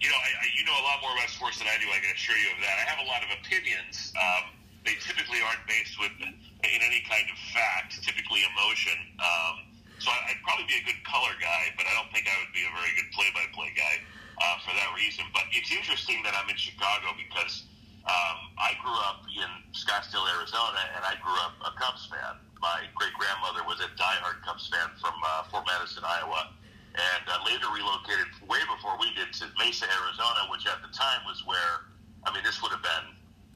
You 0.00 0.08
know, 0.08 0.16
I, 0.16 0.28
you 0.56 0.64
know 0.64 0.76
a 0.76 0.84
lot 0.84 1.00
more 1.02 1.12
about 1.16 1.28
sports 1.28 1.58
than 1.58 1.68
I 1.68 1.76
do. 1.80 1.88
I 1.88 1.98
can 2.00 2.12
assure 2.14 2.36
you 2.36 2.48
of 2.52 2.60
that. 2.60 2.76
I 2.76 2.84
have 2.88 3.00
a 3.00 3.08
lot 3.08 3.20
of 3.24 3.32
opinions. 3.40 4.12
Um, 4.16 4.52
they 4.84 4.96
typically 5.00 5.40
aren't 5.44 5.64
based 5.64 5.96
with 6.00 6.12
in 6.20 6.80
any 6.80 7.04
kind 7.08 7.24
of 7.28 7.36
fact, 7.52 8.00
typically 8.00 8.44
emotion. 8.56 8.96
Um, 9.20 9.80
so 10.00 10.08
I'd 10.08 10.40
probably 10.40 10.64
be 10.64 10.80
a 10.80 10.84
good 10.88 11.00
color 11.04 11.36
guy, 11.36 11.68
but 11.76 11.84
I 11.84 11.92
don't 11.92 12.08
think 12.16 12.24
I 12.24 12.36
would 12.40 12.54
be 12.56 12.64
a 12.64 12.72
very 12.72 12.88
good 12.96 13.12
play-by-play 13.12 13.76
guy 13.76 14.00
uh, 14.40 14.56
for 14.64 14.72
that 14.72 14.90
reason. 14.96 15.24
But 15.32 15.44
it's 15.52 15.70
interesting 15.70 16.24
that 16.24 16.32
I'm 16.34 16.48
in 16.48 16.56
Chicago 16.56 17.12
because 17.14 17.68
um, 18.08 18.38
I 18.56 18.72
grew 18.80 18.96
up 19.06 19.28
in 19.28 19.50
Scottsdale, 19.76 20.24
Arizona, 20.40 20.80
and 20.96 21.04
I 21.04 21.20
grew 21.20 21.36
up 21.44 21.54
a 21.60 21.72
Cubs 21.76 22.08
fan. 22.08 22.40
My 22.60 22.88
great 22.96 23.12
grandmother 23.16 23.64
was 23.68 23.80
a 23.80 23.88
diehard 23.96 24.40
Cubs 24.44 24.68
fan 24.68 24.88
from 25.00 25.14
uh, 25.20 25.48
Fort 25.52 25.64
Madison, 25.68 26.04
Iowa, 26.04 26.56
and 26.96 27.24
uh, 27.28 27.40
later 27.44 27.68
relocated 27.72 28.28
way 28.48 28.60
before 28.66 28.96
we 28.98 29.12
did 29.14 29.32
to 29.40 29.48
Mesa, 29.60 29.86
Arizona, 29.86 30.48
which 30.48 30.64
at 30.66 30.80
the 30.80 30.92
time 30.92 31.22
was 31.28 31.44
where, 31.44 31.92
I 32.24 32.32
mean, 32.32 32.42
this 32.42 32.60
would 32.64 32.72
have 32.72 32.82
been, 32.82 33.06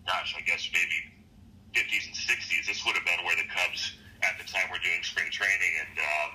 gosh, 0.07 0.37
I 0.37 0.45
guess 0.45 0.69
maybe 0.73 0.99
50s 1.73 2.07
and 2.07 2.17
60s, 2.17 2.65
this 2.69 2.85
would 2.87 2.95
have 2.95 3.05
been 3.05 3.25
where 3.25 3.37
the 3.37 3.49
Cubs 3.49 3.97
at 4.23 4.39
the 4.39 4.47
time 4.47 4.71
were 4.71 4.81
doing 4.81 5.03
spring 5.03 5.29
training, 5.33 5.73
and 5.85 5.95
um, 5.99 6.33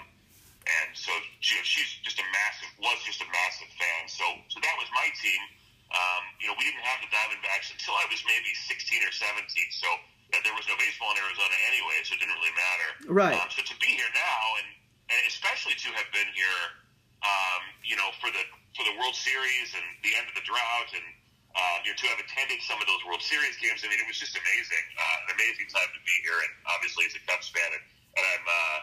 and 0.68 0.90
so 0.92 1.12
she, 1.40 1.56
she's 1.64 1.92
just 2.04 2.20
a 2.20 2.28
massive 2.32 2.72
was 2.84 3.00
just 3.08 3.24
a 3.24 3.30
massive 3.32 3.72
fan. 3.80 4.04
So 4.12 4.26
so 4.52 4.58
that 4.60 4.76
was 4.76 4.90
my 4.92 5.08
team. 5.20 5.42
Um, 5.90 6.24
you 6.38 6.46
know, 6.46 6.54
we 6.54 6.70
didn't 6.70 6.86
have 6.86 7.02
the 7.02 7.10
Diamondbacks 7.10 7.74
until 7.74 7.98
I 7.98 8.06
was 8.14 8.22
maybe 8.22 8.54
16 8.70 9.02
or 9.02 9.10
17. 9.10 9.42
So 9.74 9.90
uh, 9.90 10.38
there 10.46 10.54
was 10.54 10.70
no 10.70 10.78
baseball 10.78 11.10
in 11.14 11.18
Arizona 11.18 11.56
anyway, 11.66 11.98
so 12.06 12.14
it 12.14 12.22
didn't 12.22 12.38
really 12.38 12.54
matter. 12.54 12.90
Right. 13.10 13.34
Um, 13.34 13.50
so 13.50 13.66
to 13.66 13.76
be 13.82 13.98
here 13.98 14.12
now, 14.14 14.42
and, 14.62 14.70
and 15.10 15.22
especially 15.26 15.74
to 15.82 15.90
have 15.98 16.06
been 16.14 16.30
here 16.38 16.62
um, 17.24 17.62
you 17.84 18.00
know, 18.00 18.10
for 18.24 18.32
the 18.32 18.44
for 18.76 18.84
the 18.88 18.96
World 18.96 19.16
Series 19.16 19.76
and 19.76 19.84
the 20.06 20.16
end 20.16 20.30
of 20.32 20.36
the 20.40 20.46
drought, 20.46 20.90
and 20.96 21.08
um, 21.58 21.78
you 21.84 21.92
know, 21.92 21.98
to 22.00 22.08
have 22.08 22.22
attended 22.22 22.64
some 22.64 22.80
of 22.80 22.88
those 22.88 23.02
World 23.04 23.24
Series 23.24 23.60
games. 23.60 23.84
I 23.84 23.92
mean, 23.92 24.00
it 24.00 24.08
was 24.08 24.22
just 24.22 24.38
amazing, 24.38 24.86
uh, 24.96 25.26
an 25.28 25.30
amazing 25.36 25.68
time 25.68 25.90
to 25.92 26.02
be 26.06 26.16
here, 26.24 26.38
and 26.38 26.54
obviously 26.72 27.10
as 27.10 27.16
a 27.20 27.22
Cubs 27.28 27.52
fan, 27.52 27.70
and, 27.76 27.84
and 28.20 28.24
I'm. 28.24 28.46
Uh, 28.48 28.80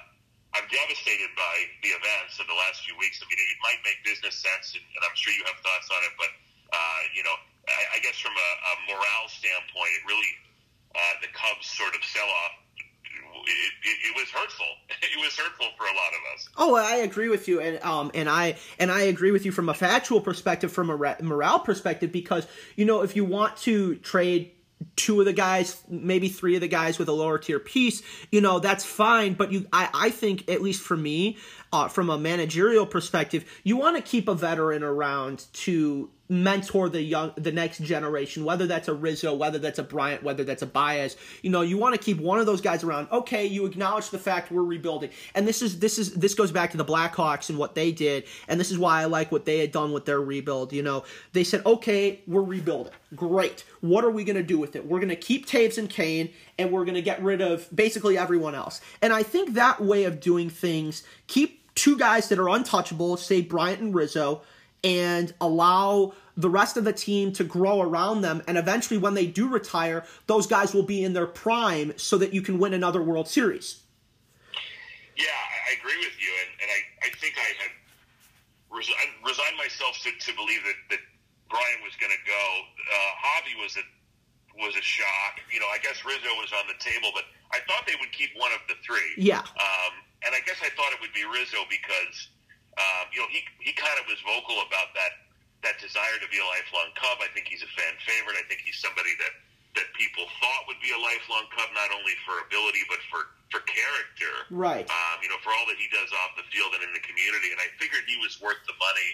I'm 0.56 0.66
devastated 0.72 1.30
by 1.36 1.54
the 1.84 1.92
events 1.92 2.40
of 2.40 2.48
the 2.48 2.56
last 2.56 2.80
few 2.88 2.96
weeks. 2.96 3.20
I 3.20 3.28
mean, 3.28 3.36
it 3.36 3.60
might 3.60 3.80
make 3.84 4.00
business 4.08 4.40
sense, 4.40 4.72
and, 4.72 4.82
and 4.82 5.02
I'm 5.04 5.12
sure 5.12 5.30
you 5.36 5.44
have 5.44 5.60
thoughts 5.60 5.88
on 5.92 6.00
it. 6.08 6.14
But 6.16 6.32
uh, 6.72 7.00
you 7.12 7.22
know, 7.22 7.36
I, 7.68 7.96
I 7.96 7.98
guess 8.00 8.16
from 8.16 8.32
a, 8.32 8.50
a 8.56 8.72
morale 8.88 9.28
standpoint, 9.28 9.92
it 10.00 10.02
really 10.08 10.32
uh, 10.96 11.14
the 11.20 11.30
Cubs 11.36 11.68
sort 11.68 11.92
of 11.92 12.00
sell 12.02 12.26
off 12.26 12.56
it, 13.46 13.72
it, 13.84 13.96
it, 14.10 14.16
was 14.16 14.28
hurtful. 14.30 14.66
It 15.02 15.20
was 15.20 15.36
hurtful 15.36 15.68
for 15.76 15.84
a 15.84 15.94
lot 15.94 16.12
of 16.12 16.34
us. 16.34 16.48
Oh, 16.56 16.74
I 16.74 16.96
agree 16.96 17.28
with 17.28 17.48
you, 17.48 17.60
and 17.60 17.82
um, 17.82 18.10
and 18.14 18.28
I 18.28 18.56
and 18.78 18.90
I 18.90 19.02
agree 19.02 19.30
with 19.30 19.44
you 19.46 19.52
from 19.52 19.68
a 19.68 19.74
factual 19.74 20.20
perspective, 20.20 20.72
from 20.72 20.90
a 20.90 21.16
morale 21.22 21.60
perspective, 21.60 22.12
because 22.12 22.46
you 22.76 22.84
know 22.84 23.02
if 23.02 23.16
you 23.16 23.24
want 23.24 23.56
to 23.58 23.96
trade 23.96 24.52
two 24.96 25.20
of 25.20 25.26
the 25.26 25.32
guys, 25.32 25.82
maybe 25.88 26.28
three 26.28 26.54
of 26.54 26.60
the 26.60 26.68
guys 26.68 26.98
with 26.98 27.08
a 27.08 27.12
lower 27.12 27.38
tier 27.38 27.58
piece, 27.58 28.02
you 28.30 28.40
know, 28.40 28.58
that's 28.58 28.84
fine. 28.84 29.34
But 29.34 29.52
you, 29.52 29.66
I, 29.72 29.88
I 29.92 30.10
think, 30.10 30.50
at 30.50 30.62
least 30.62 30.82
for 30.82 30.96
me, 30.96 31.36
uh, 31.72 31.88
from 31.88 32.10
a 32.10 32.18
managerial 32.18 32.86
perspective, 32.86 33.44
you 33.62 33.76
want 33.76 33.96
to 33.96 34.02
keep 34.02 34.28
a 34.28 34.34
veteran 34.34 34.82
around 34.82 35.46
to 35.52 36.10
mentor 36.28 36.88
the 36.88 37.00
young 37.00 37.32
the 37.36 37.52
next 37.52 37.78
generation 37.82 38.44
whether 38.44 38.66
that's 38.66 38.88
a 38.88 38.94
Rizzo 38.94 39.34
whether 39.34 39.58
that's 39.58 39.78
a 39.78 39.82
Bryant 39.82 40.22
whether 40.22 40.44
that's 40.44 40.62
a 40.62 40.66
Baez. 40.66 41.16
You 41.42 41.50
know 41.50 41.62
you 41.62 41.78
want 41.78 41.94
to 41.94 42.00
keep 42.00 42.18
one 42.18 42.38
of 42.38 42.46
those 42.46 42.60
guys 42.60 42.82
around. 42.82 43.08
Okay 43.12 43.46
you 43.46 43.66
acknowledge 43.66 44.10
the 44.10 44.18
fact 44.18 44.50
we're 44.50 44.62
rebuilding. 44.62 45.10
And 45.34 45.46
this 45.46 45.62
is 45.62 45.78
this 45.78 45.98
is 45.98 46.14
this 46.14 46.34
goes 46.34 46.50
back 46.50 46.72
to 46.72 46.76
the 46.76 46.84
Blackhawks 46.84 47.48
and 47.48 47.58
what 47.58 47.74
they 47.74 47.92
did. 47.92 48.24
And 48.48 48.58
this 48.58 48.70
is 48.70 48.78
why 48.78 49.02
I 49.02 49.04
like 49.04 49.30
what 49.30 49.44
they 49.44 49.58
had 49.58 49.72
done 49.72 49.92
with 49.92 50.04
their 50.04 50.20
rebuild 50.20 50.72
you 50.72 50.82
know. 50.82 51.04
They 51.32 51.44
said 51.44 51.64
okay 51.64 52.20
we're 52.26 52.42
rebuilding. 52.42 52.92
Great. 53.14 53.64
What 53.80 54.04
are 54.04 54.10
we 54.10 54.24
going 54.24 54.36
to 54.36 54.42
do 54.42 54.58
with 54.58 54.74
it? 54.74 54.86
We're 54.86 54.98
going 54.98 55.10
to 55.10 55.16
keep 55.16 55.46
Toews 55.46 55.78
and 55.78 55.88
Kane 55.88 56.30
and 56.58 56.72
we're 56.72 56.84
going 56.84 56.94
to 56.94 57.02
get 57.02 57.22
rid 57.22 57.40
of 57.40 57.68
basically 57.74 58.18
everyone 58.18 58.54
else. 58.54 58.80
And 59.00 59.12
I 59.12 59.22
think 59.22 59.54
that 59.54 59.80
way 59.80 60.04
of 60.04 60.20
doing 60.20 60.50
things 60.50 61.04
keep 61.28 61.62
two 61.76 61.96
guys 61.96 62.28
that 62.30 62.38
are 62.38 62.48
untouchable 62.48 63.16
say 63.16 63.42
Bryant 63.42 63.80
and 63.80 63.94
Rizzo 63.94 64.42
and 64.84 65.34
allow 65.40 66.12
the 66.36 66.50
rest 66.50 66.76
of 66.76 66.84
the 66.84 66.92
team 66.92 67.32
to 67.32 67.44
grow 67.44 67.80
around 67.80 68.20
them. 68.20 68.42
And 68.46 68.58
eventually, 68.58 68.98
when 68.98 69.14
they 69.14 69.26
do 69.26 69.48
retire, 69.48 70.04
those 70.26 70.46
guys 70.46 70.74
will 70.74 70.82
be 70.82 71.02
in 71.02 71.12
their 71.14 71.26
prime 71.26 71.92
so 71.96 72.18
that 72.18 72.32
you 72.34 72.42
can 72.42 72.58
win 72.58 72.74
another 72.74 73.02
World 73.02 73.28
Series. 73.28 73.82
Yeah, 75.16 75.24
I 75.24 75.80
agree 75.80 75.96
with 75.96 76.16
you. 76.20 76.28
And, 76.44 76.50
and 76.60 76.68
I, 76.70 77.08
I 77.08 77.10
think 77.16 77.34
I 77.40 77.48
had 77.62 77.72
resigned, 78.68 79.16
resigned 79.24 79.56
myself 79.56 79.96
to, 80.04 80.12
to 80.12 80.36
believe 80.36 80.60
that, 80.64 80.76
that 80.90 81.02
Brian 81.48 81.80
was 81.82 81.96
going 81.96 82.12
to 82.12 82.22
go. 82.28 82.44
Uh, 82.92 83.12
Javi 83.24 83.56
was 83.62 83.76
a 83.76 83.84
was 84.56 84.76
a 84.76 84.80
shock. 84.80 85.40
You 85.52 85.60
know, 85.60 85.68
I 85.68 85.76
guess 85.78 86.00
Rizzo 86.04 86.32
was 86.40 86.52
on 86.56 86.64
the 86.64 86.76
table, 86.80 87.12
but 87.12 87.24
I 87.52 87.60
thought 87.68 87.84
they 87.84 87.96
would 88.00 88.12
keep 88.12 88.32
one 88.36 88.52
of 88.52 88.60
the 88.68 88.74
three. 88.80 89.12
Yeah. 89.16 89.44
Um, 89.44 89.92
and 90.24 90.32
I 90.32 90.40
guess 90.48 90.56
I 90.64 90.72
thought 90.72 90.92
it 90.96 91.00
would 91.04 91.12
be 91.12 91.28
Rizzo 91.28 91.64
because 91.68 92.32
um, 92.76 93.04
you 93.12 93.24
know, 93.24 93.30
he 93.32 93.40
he 93.64 93.72
kind 93.72 93.96
of 93.96 94.04
was 94.04 94.20
vocal 94.24 94.60
about 94.68 94.92
that 94.92 95.26
that 95.64 95.80
desire 95.80 96.20
to 96.20 96.28
be 96.28 96.36
a 96.38 96.46
lifelong 96.46 96.92
Cub. 96.94 97.18
I 97.24 97.32
think 97.32 97.48
he's 97.48 97.64
a 97.64 97.72
fan 97.72 97.96
favorite. 98.04 98.36
I 98.36 98.44
think 98.46 98.60
he's 98.62 98.76
somebody 98.76 99.16
that 99.18 99.34
that 99.80 99.88
people 99.96 100.24
thought 100.40 100.62
would 100.68 100.80
be 100.84 100.92
a 100.92 101.00
lifelong 101.00 101.48
Cub, 101.52 101.68
not 101.72 101.92
only 101.92 102.16
for 102.28 102.40
ability 102.44 102.84
but 102.88 103.00
for 103.08 103.32
for 103.48 103.64
character. 103.64 104.34
Right. 104.52 104.84
Um, 104.84 105.16
you 105.24 105.32
know, 105.32 105.40
for 105.40 105.54
all 105.56 105.64
that 105.72 105.80
he 105.80 105.88
does 105.88 106.10
off 106.20 106.36
the 106.36 106.44
field 106.52 106.76
and 106.76 106.82
in 106.84 106.92
the 106.92 107.04
community. 107.04 107.54
And 107.54 107.60
I 107.62 107.70
figured 107.80 108.04
he 108.04 108.18
was 108.20 108.36
worth 108.42 108.60
the 108.68 108.76
money 108.76 109.10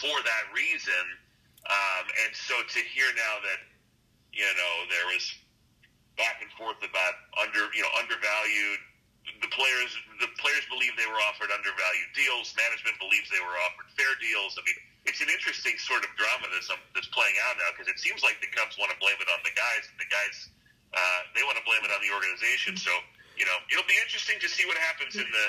for 0.00 0.16
that 0.24 0.44
reason. 0.54 1.04
Um, 1.68 2.04
and 2.26 2.30
so 2.32 2.56
to 2.58 2.80
hear 2.90 3.06
now 3.14 3.34
that 3.44 3.60
you 4.32 4.48
know 4.48 4.74
there 4.88 5.06
was 5.12 5.24
back 6.16 6.40
and 6.40 6.50
forth 6.56 6.80
about 6.80 7.14
under 7.36 7.68
you 7.76 7.84
know 7.84 7.92
undervalued 8.00 8.80
the 9.42 9.50
players 9.54 9.92
the 10.18 10.30
players 10.38 10.66
believe 10.66 10.94
they 10.98 11.06
were 11.06 11.22
offered 11.30 11.50
undervalued 11.54 12.10
deals. 12.14 12.50
Management 12.58 12.98
believes 12.98 13.30
they 13.30 13.42
were 13.42 13.58
offered 13.66 13.86
fair 13.94 14.14
deals. 14.18 14.58
I 14.58 14.62
mean, 14.66 14.78
it's 15.06 15.22
an 15.22 15.30
interesting 15.30 15.78
sort 15.78 16.02
of 16.02 16.10
drama 16.18 16.46
that's 16.50 16.70
um, 16.70 16.82
that's 16.94 17.10
playing 17.10 17.34
out 17.46 17.58
now 17.58 17.70
because 17.74 17.90
it 17.90 17.98
seems 17.98 18.22
like 18.22 18.38
the 18.42 18.50
Cubs 18.50 18.78
want 18.78 18.90
to 18.90 18.98
blame 18.98 19.18
it 19.18 19.30
on 19.30 19.40
the 19.46 19.54
guys, 19.54 19.86
and 19.90 19.98
the 19.98 20.10
guys 20.10 20.50
uh, 20.94 21.20
they 21.34 21.42
want 21.46 21.58
to 21.58 21.66
blame 21.66 21.82
it 21.86 21.90
on 21.94 22.02
the 22.02 22.10
organization. 22.10 22.74
So 22.74 22.90
you 23.38 23.46
know, 23.46 23.58
it'll 23.70 23.88
be 23.88 23.98
interesting 24.02 24.38
to 24.42 24.48
see 24.50 24.66
what 24.66 24.78
happens 24.78 25.14
in 25.18 25.26
the 25.26 25.46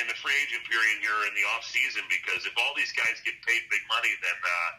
in 0.00 0.04
the 0.08 0.16
free 0.16 0.36
agent 0.40 0.64
period 0.68 1.02
here 1.02 1.20
in 1.28 1.32
the 1.34 1.44
off 1.56 1.66
season 1.66 2.06
because 2.08 2.46
if 2.46 2.54
all 2.56 2.72
these 2.76 2.92
guys 2.94 3.20
get 3.24 3.36
paid 3.44 3.60
big 3.68 3.82
money, 3.88 4.12
then 4.24 4.38
uh, 4.40 4.70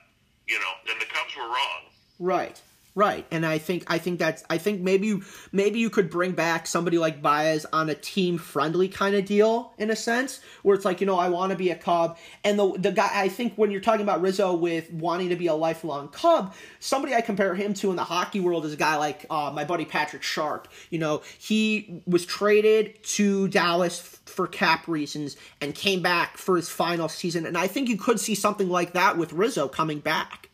you 0.50 0.58
know, 0.58 0.74
then 0.90 0.98
the 0.98 1.10
Cubs 1.10 1.34
were 1.38 1.50
wrong. 1.50 1.82
Right. 2.18 2.58
Right, 2.94 3.26
and 3.32 3.46
I 3.46 3.58
think 3.58 3.86
I 3.88 4.00
think 4.00 4.20
that's 4.20 4.44
I 4.50 4.58
think 4.58 4.82
maybe 4.82 5.22
maybe 5.54 5.80
you 5.80 5.90
could 5.90 6.10
bring 6.10 6.34
back 6.34 6.68
somebody 6.68 6.98
like 6.98 7.22
Baez 7.22 7.66
on 7.72 7.90
a 7.90 7.96
team 7.96 8.38
friendly 8.38 8.90
kind 8.90 9.16
of 9.16 9.24
deal 9.24 9.74
in 9.78 9.90
a 9.90 9.96
sense 9.96 10.42
where 10.64 10.76
it's 10.76 10.84
like 10.84 11.00
you 11.00 11.08
know 11.08 11.18
I 11.18 11.30
want 11.30 11.52
to 11.52 11.58
be 11.58 11.70
a 11.70 11.76
Cub 11.76 12.18
and 12.44 12.60
the 12.60 12.74
the 12.78 12.92
guy 12.92 13.10
I 13.14 13.30
think 13.30 13.54
when 13.56 13.72
you're 13.72 13.80
talking 13.80 14.02
about 14.02 14.22
Rizzo 14.22 14.54
with 14.54 14.92
wanting 14.92 15.30
to 15.30 15.38
be 15.38 15.48
a 15.48 15.54
lifelong 15.54 16.10
Cub 16.10 16.54
somebody 16.82 17.16
I 17.16 17.22
compare 17.22 17.56
him 17.56 17.74
to 17.76 17.92
in 17.92 17.96
the 17.96 18.04
hockey 18.04 18.42
world 18.42 18.66
is 18.66 18.74
a 18.74 18.78
guy 18.78 18.98
like 18.98 19.26
uh, 19.30 19.54
my 19.56 19.64
buddy 19.64 19.86
Patrick 19.86 20.22
Sharp 20.22 20.68
you 20.90 21.00
know 21.00 21.22
he 21.40 22.04
was 22.06 22.26
traded 22.26 23.02
to 23.04 23.48
Dallas 23.48 24.20
for 24.26 24.48
cap 24.48 24.90
reasons 24.90 25.38
and 25.62 25.74
came 25.74 26.02
back 26.02 26.38
for 26.38 26.58
his 26.58 26.68
final 26.68 27.08
season 27.08 27.46
and 27.46 27.58
I 27.58 27.68
think 27.68 27.88
you 27.88 27.96
could 27.96 28.20
see 28.20 28.36
something 28.36 28.68
like 28.68 28.92
that 28.94 29.18
with 29.18 29.32
Rizzo 29.32 29.70
coming 29.70 30.00
back. 30.00 30.51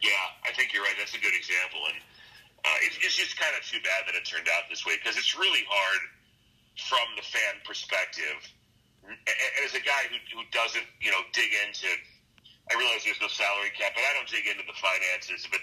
Yeah, 0.00 0.48
I 0.48 0.52
think 0.56 0.72
you're 0.72 0.82
right. 0.82 0.96
That's 0.96 1.12
a 1.12 1.20
good 1.20 1.36
example, 1.36 1.84
and 1.92 1.98
uh, 2.64 2.78
it, 2.84 2.92
it's 3.04 3.16
just 3.16 3.36
kind 3.36 3.52
of 3.56 3.64
too 3.64 3.80
bad 3.84 4.08
that 4.08 4.16
it 4.16 4.24
turned 4.24 4.48
out 4.48 4.68
this 4.68 4.84
way 4.84 4.96
because 4.96 5.16
it's 5.20 5.36
really 5.36 5.64
hard 5.68 6.02
from 6.88 7.04
the 7.16 7.24
fan 7.24 7.60
perspective. 7.64 8.40
As 9.64 9.72
a 9.72 9.82
guy 9.82 10.08
who, 10.12 10.16
who 10.36 10.44
doesn't, 10.52 10.86
you 11.00 11.10
know, 11.10 11.24
dig 11.32 11.50
into, 11.66 11.88
I 12.68 12.76
realize 12.76 13.02
there's 13.02 13.20
no 13.20 13.32
salary 13.32 13.72
cap, 13.74 13.96
but 13.96 14.04
I 14.04 14.12
don't 14.12 14.28
dig 14.28 14.44
into 14.44 14.62
the 14.68 14.76
finances. 14.76 15.48
But 15.48 15.60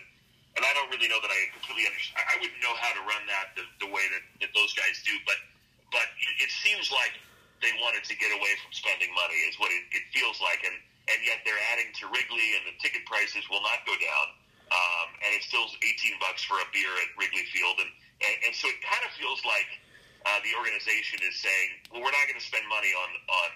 and 0.58 0.66
I 0.66 0.74
don't 0.74 0.90
really 0.90 1.06
know 1.06 1.22
that 1.22 1.30
I 1.30 1.40
completely 1.54 1.86
understand. 1.86 2.26
I 2.26 2.36
wouldn't 2.42 2.58
know 2.66 2.74
how 2.82 2.90
to 2.98 3.02
run 3.06 3.24
that 3.30 3.54
the, 3.54 3.64
the 3.78 3.90
way 3.94 4.02
that, 4.10 4.24
that 4.42 4.52
those 4.58 4.74
guys 4.74 5.02
do. 5.06 5.14
But 5.30 5.38
but 5.94 6.10
it 6.42 6.50
seems 6.66 6.90
like 6.90 7.14
they 7.62 7.72
wanted 7.82 8.04
to 8.10 8.14
get 8.18 8.34
away 8.34 8.54
from 8.62 8.74
spending 8.74 9.14
money, 9.14 9.38
is 9.48 9.58
what 9.62 9.70
it, 9.70 9.86
it 9.94 10.04
feels 10.12 10.42
like, 10.42 10.62
and 10.66 10.76
and 11.08 11.20
yet 11.24 11.44
they're 11.48 11.60
adding 11.72 11.90
to 12.04 12.12
Wrigley, 12.12 12.56
and 12.60 12.68
the 12.68 12.76
ticket 12.84 13.08
prices 13.08 13.48
will 13.48 13.64
not 13.64 13.84
go 13.88 13.96
down. 13.96 14.28
Um, 14.68 15.08
and 15.24 15.32
it's 15.32 15.48
still 15.48 15.64
18 15.64 16.20
bucks 16.20 16.44
for 16.44 16.60
a 16.60 16.68
beer 16.76 16.92
at 17.04 17.10
Wrigley 17.16 17.48
Field, 17.56 17.80
and 17.80 17.92
and, 18.20 18.36
and 18.50 18.54
so 18.56 18.68
it 18.68 18.82
kind 18.84 19.04
of 19.06 19.14
feels 19.16 19.40
like 19.46 19.70
uh, 20.26 20.42
the 20.44 20.52
organization 20.58 21.22
is 21.24 21.38
saying, 21.40 21.70
well, 21.94 22.02
we're 22.04 22.12
not 22.12 22.26
going 22.28 22.40
to 22.40 22.44
spend 22.44 22.68
money 22.68 22.92
on 22.92 23.10
on 23.32 23.50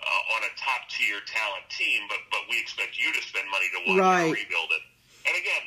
uh, 0.00 0.34
on 0.38 0.40
a 0.48 0.52
top 0.56 0.88
tier 0.88 1.20
talent 1.28 1.68
team, 1.68 2.08
but 2.08 2.24
but 2.32 2.48
we 2.48 2.56
expect 2.56 2.96
you 2.96 3.12
to 3.12 3.22
spend 3.22 3.44
money 3.52 3.68
to 3.76 3.80
watch 3.92 4.00
right. 4.00 4.32
rebuild 4.32 4.72
it. 4.72 4.84
And 5.28 5.34
again, 5.36 5.64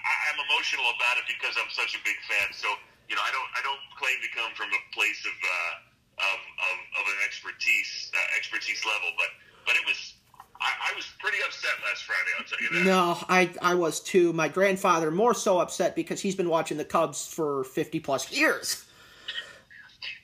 I, 0.00 0.12
I'm 0.32 0.38
emotional 0.48 0.88
about 0.96 1.20
it 1.20 1.26
because 1.28 1.54
I'm 1.60 1.70
such 1.70 1.92
a 1.94 2.00
big 2.02 2.16
fan. 2.24 2.48
So 2.56 2.72
you 3.08 3.14
know, 3.14 3.24
I 3.24 3.30
don't 3.30 3.50
I 3.54 3.60
don't 3.60 3.84
claim 4.00 4.16
to 4.24 4.30
come 4.32 4.56
from 4.56 4.72
a 4.72 4.80
place 4.96 5.20
of 5.28 5.36
uh, 5.36 5.74
of, 6.24 6.40
of, 6.40 6.76
of 7.02 7.04
an 7.12 7.18
expertise 7.28 8.08
uh, 8.16 8.38
expertise 8.38 8.82
level, 8.88 9.12
but 9.20 9.30
but 9.66 9.74
it 9.76 9.84
was 9.86 10.14
I, 10.64 10.92
I, 10.92 10.96
was 10.96 11.04
pretty 11.20 11.38
upset 11.44 11.76
last 11.84 12.08
Friday. 12.08 12.32
I'll 12.40 12.48
tell 12.48 12.60
you 12.62 12.70
that. 12.72 12.88
No, 12.88 13.20
I 13.28 13.52
I 13.60 13.74
was 13.74 14.00
too. 14.00 14.32
My 14.32 14.48
grandfather 14.48 15.10
more 15.10 15.34
so 15.34 15.58
upset 15.58 15.94
because 15.94 16.20
he's 16.20 16.34
been 16.34 16.48
watching 16.48 16.78
the 16.78 16.88
Cubs 16.88 17.26
for 17.26 17.64
fifty 17.64 18.00
plus 18.00 18.32
years. 18.32 18.84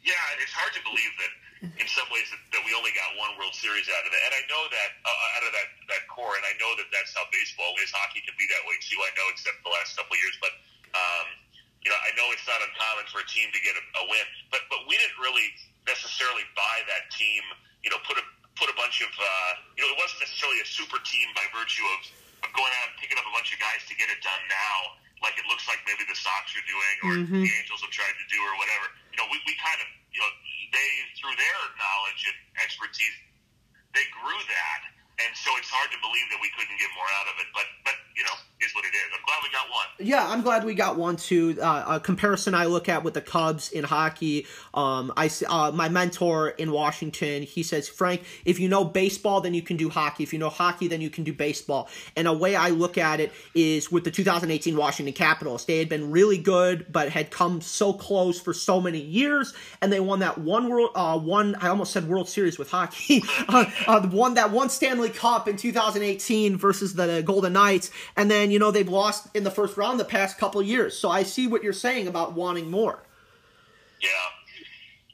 Yeah, 0.01 0.17
it's 0.41 0.57
hard 0.57 0.73
to 0.73 0.83
believe 0.89 1.13
that 1.21 1.33
in 1.77 1.89
some 1.93 2.09
ways 2.09 2.25
that, 2.33 2.41
that 2.57 2.63
we 2.65 2.73
only 2.73 2.89
got 2.97 3.13
one 3.21 3.37
World 3.37 3.53
Series 3.53 3.85
out 3.93 4.05
of 4.09 4.13
it, 4.17 4.21
and 4.25 4.33
I 4.33 4.43
know 4.49 4.65
that 4.73 4.91
uh, 5.05 5.37
out 5.37 5.45
of 5.45 5.53
that 5.53 5.69
that 5.93 6.03
core, 6.09 6.33
and 6.33 6.47
I 6.49 6.57
know 6.57 6.73
that 6.81 6.89
that's 6.89 7.13
how 7.13 7.29
baseball 7.29 7.77
is. 7.85 7.93
Hockey 7.93 8.25
can 8.25 8.33
be 8.41 8.49
that 8.49 8.65
way 8.65 8.81
too. 8.81 8.97
I 8.97 9.13
know, 9.21 9.29
except 9.29 9.61
the 9.61 9.73
last 9.73 9.97
couple 9.97 10.17
of 10.17 10.21
years, 10.21 10.37
but. 10.41 10.53
Um, 10.91 11.29
you 11.81 11.89
know, 11.89 11.97
I 11.97 12.13
know 12.13 12.29
it's 12.29 12.45
not 12.45 12.61
uncommon 12.61 13.09
for 13.09 13.25
a 13.25 13.29
team 13.31 13.49
to 13.57 13.61
get 13.65 13.73
a, 13.73 13.81
a 13.81 14.05
win, 14.05 14.27
but 14.53 14.69
but 14.69 14.85
we 14.85 15.01
didn't 15.01 15.17
really 15.17 15.49
necessarily 15.89 16.45
buy 16.53 16.85
that 16.93 17.09
team. 17.09 17.41
You 17.81 17.89
know, 17.89 17.97
put 18.05 18.21
a 18.21 18.25
put 18.61 18.69
a 18.69 18.77
bunch 18.77 19.01
of, 19.01 19.09
uh, 19.17 19.53
you 19.75 19.81
know, 19.81 19.91
it 19.97 19.99
wasn't 19.99 20.21
necessarily 20.21 20.61
a 20.61 20.69
super 20.69 21.01
team 21.01 21.33
by 21.33 21.49
virtue 21.57 21.83
of, 21.97 22.01
of 22.45 22.51
going 22.53 22.69
out 22.85 22.93
and 22.93 22.97
picking 23.01 23.17
up 23.17 23.25
a 23.25 23.33
bunch 23.33 23.49
of 23.51 23.59
guys 23.59 23.81
to 23.89 23.97
get 23.97 24.13
it 24.13 24.21
done 24.21 24.43
now, 24.53 25.01
like 25.25 25.33
it 25.41 25.49
looks 25.49 25.65
like 25.65 25.81
maybe 25.89 26.05
the 26.05 26.15
Sox 26.15 26.53
are 26.53 26.67
doing 26.69 26.97
or 27.09 27.13
mm-hmm. 27.25 27.41
the 27.41 27.51
Angels 27.65 27.81
have 27.81 27.93
tried 27.93 28.13
to 28.13 28.27
do 28.29 28.37
or 28.45 28.55
whatever. 28.61 28.93
You 29.17 29.19
know, 29.25 29.27
we, 29.33 29.41
we 29.49 29.57
kind 29.57 29.81
of, 29.81 29.89
you 30.13 30.21
know, 30.21 30.31
they, 30.77 30.91
through 31.17 31.35
their 31.41 31.61
knowledge 31.81 32.21
and 32.29 32.37
expertise, 32.61 33.17
they 33.97 34.05
grew 34.21 34.37
that. 34.37 34.81
And 35.21 35.33
so 35.37 35.53
it's 35.61 35.69
hard 35.69 35.89
to 35.93 35.99
believe 36.01 36.29
that 36.33 36.41
we 36.41 36.49
couldn't 36.57 36.77
get 36.81 36.89
more 36.97 37.09
out 37.21 37.29
of 37.33 37.37
it. 37.41 37.49
But, 37.53 37.69
but 37.85 37.97
you 38.17 38.25
know, 38.25 38.37
is 38.63 38.75
what 38.75 38.85
it 38.85 38.89
is. 38.89 39.03
I'm 39.13 39.25
glad 39.25 39.41
we 39.43 39.51
got 39.51 39.71
one. 39.71 39.87
Yeah, 39.99 40.29
I'm 40.29 40.43
glad 40.43 40.65
we 40.65 40.75
got 40.75 40.97
one 40.97 41.17
too. 41.17 41.59
Uh, 41.61 41.97
a 41.97 42.01
comparison 42.01 42.55
I 42.55 42.67
look 42.67 42.89
at 42.89 43.03
with 43.03 43.15
the 43.15 43.21
Cubs 43.21 43.71
in 43.71 43.85
hockey. 43.85 44.47
Um, 44.75 45.13
I 45.17 45.31
uh, 45.49 45.73
my 45.73 45.89
mentor 45.89 46.51
in 46.51 46.71
Washington. 46.71 47.43
He 47.43 47.63
says, 47.63 47.89
Frank, 47.89 48.23
if 48.45 48.61
you 48.61 48.69
know 48.69 48.85
baseball, 48.85 49.41
then 49.41 49.55
you 49.55 49.63
can 49.63 49.77
do 49.77 49.89
hockey. 49.89 50.23
If 50.23 50.33
you 50.33 50.39
know 50.39 50.51
hockey, 50.51 50.89
then 50.89 51.01
you 51.01 51.11
can 51.11 51.25
do 51.25 51.33
baseball. 51.33 51.89
And 52.17 52.29
a 52.29 52.33
way 52.33 52.55
I 52.55 52.71
look 52.71 52.99
at 52.99 53.21
it 53.21 53.33
is 53.55 53.91
with 53.91 54.05
the 54.05 54.11
2018 54.11 54.77
Washington 54.77 55.15
Capitals. 55.15 55.65
They 55.65 55.79
had 55.79 55.89
been 55.89 56.11
really 56.11 56.39
good, 56.39 56.87
but 56.91 57.09
had 57.09 57.31
come 57.31 57.61
so 57.61 57.93
close 57.93 58.41
for 58.41 58.53
so 58.53 58.81
many 58.81 59.01
years, 59.01 59.55
and 59.81 59.93
they 59.93 60.01
won 60.01 60.21
that 60.21 60.39
one 60.39 60.69
world, 60.69 60.91
uh, 60.95 61.19
one 61.19 61.55
I 61.57 61.69
almost 61.69 61.93
said 61.93 62.09
World 62.09 62.29
Series 62.29 62.59
with 62.59 62.71
hockey. 62.71 63.23
uh, 63.49 63.65
uh, 63.87 64.07
one 64.09 64.35
that 64.35 64.51
one 64.51 64.69
Stanley 64.69 65.11
Cup 65.11 65.49
in 65.49 65.57
2018 65.57 66.57
versus 66.57 66.95
the 66.95 67.23
Golden 67.25 67.55
Knights, 67.55 67.91
and 68.17 68.31
then 68.31 68.50
you 68.53 68.59
know 68.59 68.71
they've 68.71 68.89
lost 68.89 69.29
in 69.35 69.45
the 69.45 69.51
first 69.51 69.77
round 69.77 70.01
the 70.01 70.05
past 70.05 70.39
couple 70.39 70.63
years. 70.63 70.97
So 70.97 71.11
I 71.11 71.23
see 71.23 71.47
what 71.47 71.63
you're 71.63 71.73
saying 71.73 72.07
about 72.07 72.33
wanting 72.33 72.71
more. 72.71 73.03
Yeah, 74.01 74.09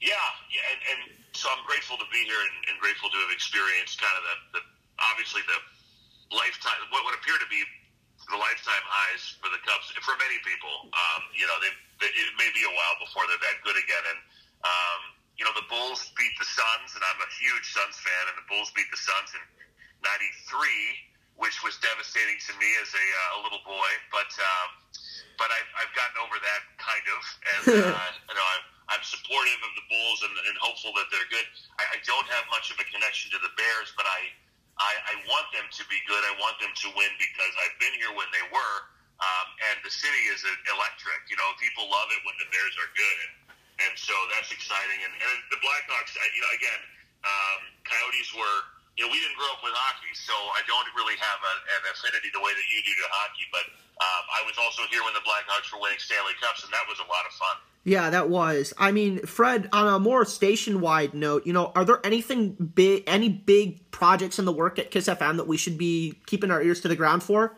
yeah, 0.01 0.29
yeah, 0.53 0.73
and, 0.73 0.81
and 0.93 1.01
so 1.33 1.49
I'm 1.51 1.65
grateful 1.67 1.97
to 1.99 2.09
be 2.13 2.23
here 2.25 2.39
and, 2.39 2.57
and 2.73 2.77
grateful 2.81 3.11
to 3.11 3.19
have 3.19 3.33
experienced 3.35 4.01
kind 4.01 4.15
of 4.15 4.23
the, 4.25 4.37
the 4.59 4.63
obviously 5.13 5.43
the 5.45 5.59
lifetime 6.35 6.79
what 6.91 7.05
would 7.05 7.15
appear 7.15 7.37
to 7.39 7.49
be 7.51 7.61
the 8.31 8.39
lifetime 8.39 8.85
highs 8.87 9.39
for 9.39 9.47
the 9.55 9.61
Cubs 9.63 9.95
for 10.03 10.19
many 10.19 10.39
people. 10.43 10.91
Um, 10.91 11.23
you 11.31 11.47
know, 11.47 11.55
they, 11.63 11.71
they, 12.03 12.11
it 12.11 12.35
may 12.35 12.51
be 12.51 12.67
a 12.67 12.73
while 12.75 12.97
before 12.99 13.23
they're 13.31 13.39
that 13.39 13.63
good 13.63 13.79
again, 13.79 14.05
and 14.11 14.21
um, 14.67 15.01
you 15.39 15.47
know 15.47 15.55
the 15.55 15.67
Bulls 15.71 16.11
beat 16.19 16.35
the 16.39 16.49
Suns, 16.49 16.99
and 16.99 17.03
I'm 17.07 17.21
a 17.23 17.31
huge 17.39 17.67
Suns 17.71 17.99
fan, 18.03 18.25
and 18.31 18.37
the 18.39 18.47
Bulls 18.51 18.75
beat 18.75 18.91
the 18.91 18.99
Suns 18.99 19.31
in 19.35 19.43
'93 20.03 21.16
which 21.37 21.61
was 21.61 21.77
devastating 21.85 22.41
to 22.49 22.53
me 22.57 22.69
as 22.81 22.91
a, 22.93 23.07
uh, 23.07 23.37
a 23.37 23.41
little 23.45 23.63
boy. 23.65 23.91
But 24.09 24.29
um, 24.41 24.69
but 25.37 25.53
I've, 25.53 25.71
I've 25.85 25.93
gotten 25.93 26.17
over 26.25 26.37
that 26.41 26.63
kind 26.81 27.07
of, 27.13 27.21
and 27.45 27.63
uh, 27.93 28.11
you 28.29 28.37
know 28.37 28.47
I'm, 28.57 28.65
I'm 28.97 29.05
supportive 29.05 29.61
of 29.61 29.73
the 29.77 29.85
Bulls 29.89 30.21
and, 30.25 30.35
and 30.49 30.57
hopeful 30.61 30.97
that 30.97 31.09
they're 31.13 31.29
good. 31.29 31.47
I, 31.77 31.97
I 31.97 31.99
don't 32.09 32.29
have 32.33 32.45
much 32.49 32.73
of 32.73 32.81
a 32.81 32.87
connection 32.89 33.33
to 33.37 33.41
the 33.45 33.53
Bears, 33.55 33.93
but 33.95 34.09
I, 34.09 34.21
I 34.81 34.93
I 35.13 35.15
want 35.29 35.49
them 35.53 35.69
to 35.69 35.83
be 35.93 36.01
good. 36.09 36.21
I 36.25 36.35
want 36.41 36.57
them 36.59 36.73
to 36.73 36.89
win 36.97 37.13
because 37.21 37.53
I've 37.65 37.77
been 37.79 37.95
here 38.01 38.13
when 38.17 38.29
they 38.33 38.45
were, 38.49 38.77
um, 39.21 39.47
and 39.73 39.77
the 39.85 39.93
city 39.93 40.23
is 40.33 40.41
electric. 40.73 41.21
You 41.29 41.37
know, 41.37 41.49
people 41.61 41.85
love 41.93 42.09
it 42.17 42.21
when 42.25 42.37
the 42.41 42.49
Bears 42.49 42.75
are 42.81 42.91
good, 42.97 43.17
and, 43.29 43.35
and 43.89 43.93
so 43.97 44.17
that's 44.33 44.49
exciting. 44.49 45.05
And, 45.05 45.13
and 45.13 45.37
the 45.53 45.61
Blackhawks, 45.61 46.17
you 46.17 46.41
know, 46.41 46.53
again, 46.57 46.83
um, 47.27 47.61
Coyotes 47.85 48.33
were 48.33 48.59
you 48.97 49.05
know, 49.05 49.13
we 49.13 49.21
didn't 49.21 49.37
grow 49.37 49.53
up 49.53 49.61
with 49.61 49.77
hockey, 49.77 50.09
so 50.17 50.33
I 50.33 50.65
don't 50.65 50.89
really 50.97 51.21
have 51.21 51.41
a, 51.41 51.55
an 51.77 51.83
affinity 51.93 52.33
the 52.33 52.41
way 52.41 52.53
that 52.57 52.67
you 52.73 52.81
do 52.81 52.93
to 52.97 53.07
hockey. 53.13 53.45
But 53.53 53.69
um, 54.01 54.25
I 54.33 54.41
was 54.49 54.57
also 54.57 54.89
here 54.89 55.05
when 55.05 55.13
the 55.13 55.21
Blackhawks 55.21 55.69
were 55.69 55.81
winning 55.81 56.01
Stanley 56.01 56.33
Cups, 56.41 56.65
and 56.65 56.73
that 56.73 56.89
was 56.89 56.97
a 56.99 57.09
lot 57.09 57.29
of 57.29 57.33
fun. 57.37 57.57
Yeah, 57.85 58.11
that 58.11 58.29
was. 58.29 58.73
I 58.81 58.91
mean, 58.91 59.21
Fred, 59.29 59.69
on 59.71 59.87
a 59.87 60.01
more 60.01 60.25
station-wide 60.25 61.15
note, 61.15 61.47
you 61.47 61.53
know, 61.53 61.73
are 61.77 61.85
there 61.85 62.01
anything 62.05 62.53
big, 62.53 63.05
any 63.07 63.29
big 63.29 63.91
projects 63.93 64.41
in 64.41 64.45
the 64.45 64.53
work 64.53 64.79
at 64.81 64.91
Kiss 64.91 65.07
FM 65.07 65.37
that 65.37 65.47
we 65.47 65.57
should 65.57 65.79
be 65.79 66.19
keeping 66.27 66.51
our 66.51 66.63
ears 66.63 66.81
to 66.81 66.89
the 66.89 66.97
ground 66.97 67.23
for? 67.23 67.55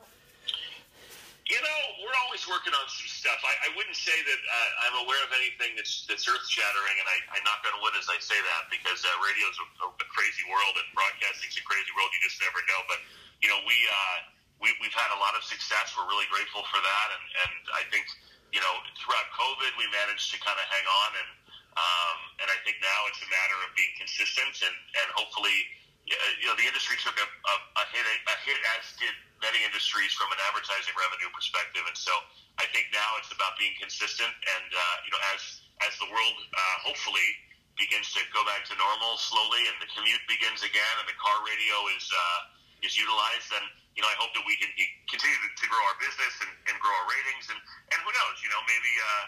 You 1.48 1.56
know, 1.56 1.80
we're 2.02 2.18
always 2.26 2.46
working 2.46 2.74
on 2.74 2.84
stuff. 3.28 3.44
I, 3.44 3.68
I 3.68 3.70
wouldn't 3.76 3.98
say 4.00 4.16
that 4.16 4.40
uh, 4.40 4.84
I'm 4.88 4.96
aware 5.04 5.20
of 5.20 5.28
anything 5.36 5.76
that's 5.76 6.08
that's 6.08 6.24
earth 6.24 6.48
shattering, 6.48 6.96
and 6.96 7.04
I, 7.04 7.36
I 7.36 7.38
knock 7.44 7.60
on 7.68 7.76
wood 7.84 7.92
as 8.00 8.08
I 8.08 8.16
say 8.24 8.40
that 8.40 8.72
because 8.72 9.04
uh, 9.04 9.12
radio's 9.20 9.58
a, 9.84 9.92
a 9.92 10.06
crazy 10.08 10.48
world 10.48 10.72
and 10.80 10.88
broadcasting's 10.96 11.60
a 11.60 11.64
crazy 11.68 11.92
world. 11.92 12.08
You 12.16 12.24
just 12.24 12.40
never 12.40 12.64
know. 12.64 12.80
But 12.88 13.04
you 13.44 13.52
know, 13.52 13.60
we 13.68 13.76
uh, 13.84 14.18
we 14.64 14.72
we've 14.80 14.96
had 14.96 15.12
a 15.12 15.20
lot 15.20 15.36
of 15.36 15.44
success. 15.44 15.92
We're 15.92 16.08
really 16.08 16.24
grateful 16.32 16.64
for 16.72 16.80
that, 16.80 17.08
and 17.20 17.24
and 17.44 17.54
I 17.76 17.84
think 17.92 18.08
you 18.48 18.64
know 18.64 18.74
throughout 18.96 19.28
COVID 19.36 19.76
we 19.76 19.84
managed 19.92 20.32
to 20.32 20.40
kind 20.40 20.56
of 20.56 20.64
hang 20.64 20.86
on, 20.88 21.10
and 21.20 21.30
um, 21.76 22.16
and 22.40 22.48
I 22.48 22.56
think 22.64 22.80
now 22.80 23.00
it's 23.12 23.20
a 23.20 23.28
matter 23.28 23.58
of 23.68 23.76
being 23.76 23.92
consistent 24.00 24.56
and 24.64 24.76
and 25.04 25.08
hopefully 25.12 25.68
you 26.08 26.48
know 26.48 26.56
the 26.56 26.64
industry 26.64 26.96
took 27.04 27.12
a, 27.20 27.28
a, 27.28 27.54
a 27.76 27.84
hit 27.92 28.08
a 28.08 28.36
hit 28.48 28.56
as 28.80 28.96
did 28.96 29.12
many 29.44 29.60
industries 29.68 30.16
from 30.16 30.32
an 30.32 30.40
advertising 30.48 30.96
revenue 30.96 31.28
perspective, 31.36 31.84
and 31.84 31.92
so 31.92 32.16
I 32.58 32.66
think 32.74 32.90
now 32.90 33.10
it's 33.22 33.30
about 33.30 33.54
being 33.56 33.74
consistent, 33.78 34.30
and 34.30 34.68
uh, 34.70 34.96
you 35.06 35.10
know, 35.14 35.22
as 35.34 35.62
as 35.86 35.94
the 36.02 36.10
world 36.10 36.36
uh, 36.50 36.76
hopefully 36.82 37.28
begins 37.78 38.10
to 38.18 38.20
go 38.34 38.42
back 38.42 38.66
to 38.66 38.74
normal 38.74 39.14
slowly, 39.18 39.62
and 39.70 39.78
the 39.78 39.86
commute 39.94 40.22
begins 40.26 40.66
again, 40.66 40.94
and 40.98 41.06
the 41.06 41.18
car 41.18 41.38
radio 41.46 41.76
is 41.94 42.06
uh, 42.10 42.86
is 42.86 42.98
utilized, 42.98 43.50
then 43.50 43.62
you 43.98 44.06
know, 44.06 44.10
I 44.10 44.18
hope 44.18 44.30
that 44.38 44.46
we 44.46 44.54
can 44.54 44.70
continue 45.10 45.34
to, 45.34 45.66
grow 45.66 45.82
our 45.90 45.98
business 45.98 46.34
and, 46.38 46.52
and 46.70 46.74
grow 46.78 46.94
our 46.94 47.06
ratings, 47.10 47.50
and 47.50 47.58
and 47.58 47.98
who 48.02 48.10
knows, 48.14 48.36
you 48.42 48.50
know, 48.50 48.62
maybe. 48.66 48.92
Uh, 48.98 49.26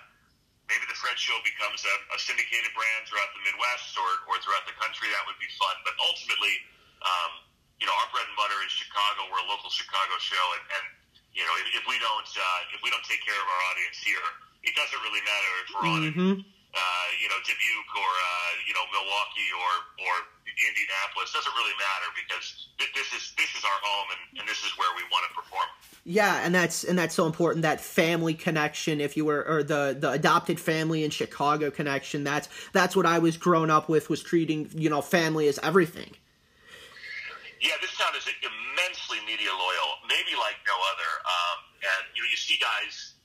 maybe 0.70 0.86
the 0.86 0.94
Fred 1.02 1.18
Show 1.18 1.34
becomes 1.42 1.82
a, 1.82 1.94
a 2.14 2.18
syndicated 2.22 2.70
brand 2.78 3.02
throughout 3.10 3.34
the 3.34 3.42
Midwest 3.42 3.90
or, 3.98 4.30
or 4.30 4.38
throughout 4.38 4.62
the 4.70 4.76
country. 4.78 5.10
That 5.10 5.26
would 5.26 5.34
be 5.42 5.50
fun. 5.58 5.74
But 5.82 5.98
ultimately, 5.98 6.54
um, 7.02 7.42
you 7.82 7.90
know, 7.90 7.96
our 7.98 8.06
bread 8.14 8.22
and 8.22 8.38
butter 8.38 8.54
is 8.62 8.70
Chicago. 8.70 9.26
We're 9.34 9.42
a 9.42 9.50
local 9.50 9.66
Chicago 9.66 10.14
show, 10.22 10.46
and, 10.54 10.64
and 10.78 10.86
you 11.34 11.44
know, 11.46 11.54
if, 11.62 11.82
if 11.82 11.84
we 11.86 11.96
don't 12.02 12.30
uh, 12.34 12.74
if 12.74 12.80
we 12.82 12.90
don't 12.90 13.04
take 13.06 13.22
care 13.22 13.38
of 13.38 13.46
our 13.46 13.62
audience 13.70 13.98
here, 14.02 14.26
it 14.66 14.74
doesn't 14.74 15.00
really 15.06 15.22
matter 15.22 15.52
if 15.62 15.66
we're 15.70 15.86
on 15.86 16.02
mm-hmm. 16.02 16.32
in, 16.36 16.44
uh, 16.44 17.06
you 17.22 17.28
know, 17.30 17.38
Dubuque 17.46 17.94
or 17.94 18.12
uh, 18.12 18.52
you 18.66 18.74
know 18.74 18.84
Milwaukee 18.90 19.50
or 19.54 19.72
or 20.06 20.14
Indianapolis. 20.46 21.30
Doesn't 21.30 21.54
really 21.54 21.76
matter 21.78 22.08
because 22.18 22.46
th- 22.78 22.92
this 22.94 23.08
is 23.14 23.32
this 23.38 23.50
is 23.54 23.62
our 23.62 23.78
home 23.82 24.08
and, 24.10 24.42
and 24.42 24.44
this 24.48 24.62
is 24.66 24.74
where 24.74 24.90
we 24.98 25.06
want 25.10 25.26
to 25.30 25.32
perform. 25.38 25.70
Yeah, 26.04 26.40
and 26.42 26.54
that's 26.54 26.84
and 26.84 26.98
that's 26.98 27.14
so 27.14 27.26
important 27.26 27.62
that 27.62 27.80
family 27.80 28.34
connection. 28.34 29.00
If 29.00 29.16
you 29.16 29.24
were 29.24 29.46
or 29.46 29.62
the 29.62 29.96
the 29.98 30.10
adopted 30.10 30.58
family 30.58 31.04
in 31.04 31.10
Chicago 31.10 31.70
connection, 31.70 32.24
that's 32.24 32.48
that's 32.72 32.96
what 32.96 33.06
I 33.06 33.18
was 33.18 33.36
grown 33.36 33.70
up 33.70 33.88
with. 33.88 34.10
Was 34.10 34.22
treating 34.22 34.70
you 34.74 34.90
know 34.90 35.00
family 35.00 35.46
as 35.48 35.58
everything. 35.62 36.16
Yeah, 37.60 37.76
this 37.84 37.92
town 38.00 38.16
is 38.16 38.24
immensely 38.24 39.20
media 39.28 39.52
loyal, 39.52 40.00
maybe 40.08 40.32
like 40.40 40.56
no 40.64 40.72
other. 40.96 41.10
Um, 41.28 41.58
and 41.84 42.02
you 42.16 42.24
know, 42.24 42.28
you 42.32 42.40
see 42.40 42.56
guys 42.56 43.20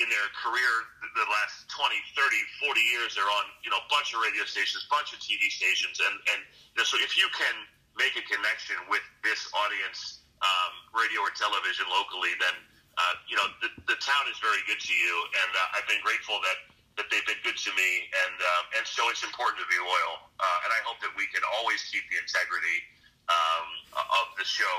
in 0.00 0.08
their 0.08 0.28
career, 0.34 0.72
the 1.12 1.28
last 1.28 1.68
20, 1.68 1.92
30, 2.16 2.64
40 2.64 2.80
years, 2.80 3.12
they're 3.12 3.28
on 3.28 3.46
you 3.60 3.68
know 3.68 3.78
a 3.78 3.88
bunch 3.92 4.16
of 4.16 4.24
radio 4.24 4.48
stations, 4.48 4.88
bunch 4.88 5.12
of 5.12 5.20
TV 5.20 5.52
stations, 5.52 6.00
and 6.00 6.16
and 6.32 6.40
you 6.72 6.80
know, 6.80 6.88
so 6.88 6.96
if 6.96 7.12
you 7.12 7.28
can 7.36 7.52
make 8.00 8.16
a 8.16 8.24
connection 8.24 8.80
with 8.88 9.04
this 9.20 9.52
audience, 9.52 10.24
um, 10.40 10.72
radio 10.96 11.20
or 11.20 11.30
television 11.36 11.84
locally, 11.92 12.32
then 12.40 12.56
uh, 12.96 13.20
you 13.28 13.36
know 13.36 13.52
the, 13.60 13.68
the 13.84 14.00
town 14.00 14.24
is 14.32 14.40
very 14.40 14.64
good 14.64 14.80
to 14.80 14.96
you, 14.96 15.14
and 15.44 15.50
uh, 15.60 15.76
I've 15.76 15.86
been 15.92 16.00
grateful 16.00 16.40
that 16.40 16.72
that 16.96 17.12
they've 17.12 17.26
been 17.28 17.44
good 17.44 17.60
to 17.60 17.70
me, 17.76 18.08
and 18.08 18.36
um, 18.40 18.64
and 18.80 18.84
so 18.88 19.12
it's 19.12 19.20
important 19.28 19.60
to 19.60 19.68
be 19.68 19.76
loyal, 19.76 20.24
uh, 20.40 20.64
and 20.64 20.72
I 20.72 20.80
hope 20.88 21.04
that 21.04 21.12
we 21.20 21.28
can 21.28 21.44
always 21.60 21.84
keep 21.92 22.08
the 22.08 22.16
integrity 22.16 22.80
um, 23.30 23.66
of 23.94 24.26
the 24.36 24.44
show, 24.44 24.76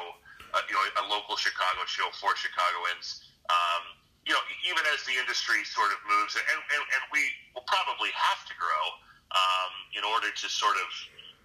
uh, 0.53 0.61
you 0.67 0.73
know, 0.73 0.83
a 1.01 1.05
local 1.09 1.35
Chicago 1.35 1.83
show 1.85 2.09
for 2.19 2.35
Chicagoans. 2.35 3.25
Um, 3.49 3.83
you 4.25 4.33
know, 4.33 4.41
even 4.65 4.81
as 4.89 5.05
the 5.05 5.13
industry 5.21 5.61
sort 5.69 5.93
of 5.93 6.01
moves, 6.09 6.33
and, 6.33 6.45
and, 6.49 6.81
and 6.81 7.01
we 7.13 7.21
will 7.53 7.65
probably 7.69 8.09
have 8.17 8.41
to 8.49 8.57
grow 8.57 8.83
um, 9.29 9.73
in 9.93 10.01
order 10.01 10.33
to 10.33 10.45
sort 10.49 10.73
of 10.81 10.89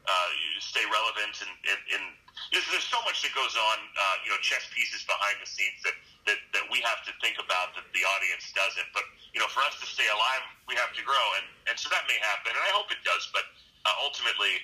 uh, 0.08 0.30
stay 0.64 0.80
relevant. 0.88 1.44
And, 1.44 1.52
and, 1.68 1.80
and 1.92 2.04
there's, 2.48 2.64
there's 2.72 2.88
so 2.88 2.96
much 3.04 3.20
that 3.20 3.36
goes 3.36 3.52
on, 3.52 3.78
uh, 3.84 4.16
you 4.24 4.32
know, 4.32 4.40
chess 4.40 4.64
pieces 4.72 5.04
behind 5.04 5.36
the 5.44 5.48
scenes 5.48 5.76
that, 5.84 5.92
that, 6.24 6.40
that 6.56 6.64
we 6.72 6.80
have 6.80 7.04
to 7.04 7.12
think 7.20 7.36
about 7.36 7.76
that 7.76 7.84
the 7.92 8.00
audience 8.16 8.48
doesn't. 8.56 8.88
But, 8.96 9.04
you 9.36 9.44
know, 9.44 9.50
for 9.52 9.60
us 9.68 9.76
to 9.84 9.86
stay 9.86 10.08
alive, 10.08 10.44
we 10.64 10.72
have 10.80 10.96
to 10.96 11.04
grow. 11.04 11.26
And, 11.36 11.46
and 11.68 11.76
so 11.76 11.92
that 11.92 12.08
may 12.08 12.16
happen, 12.24 12.56
and 12.56 12.64
I 12.64 12.72
hope 12.72 12.88
it 12.88 13.04
does. 13.04 13.28
But 13.36 13.44
uh, 13.84 13.92
ultimately, 14.00 14.56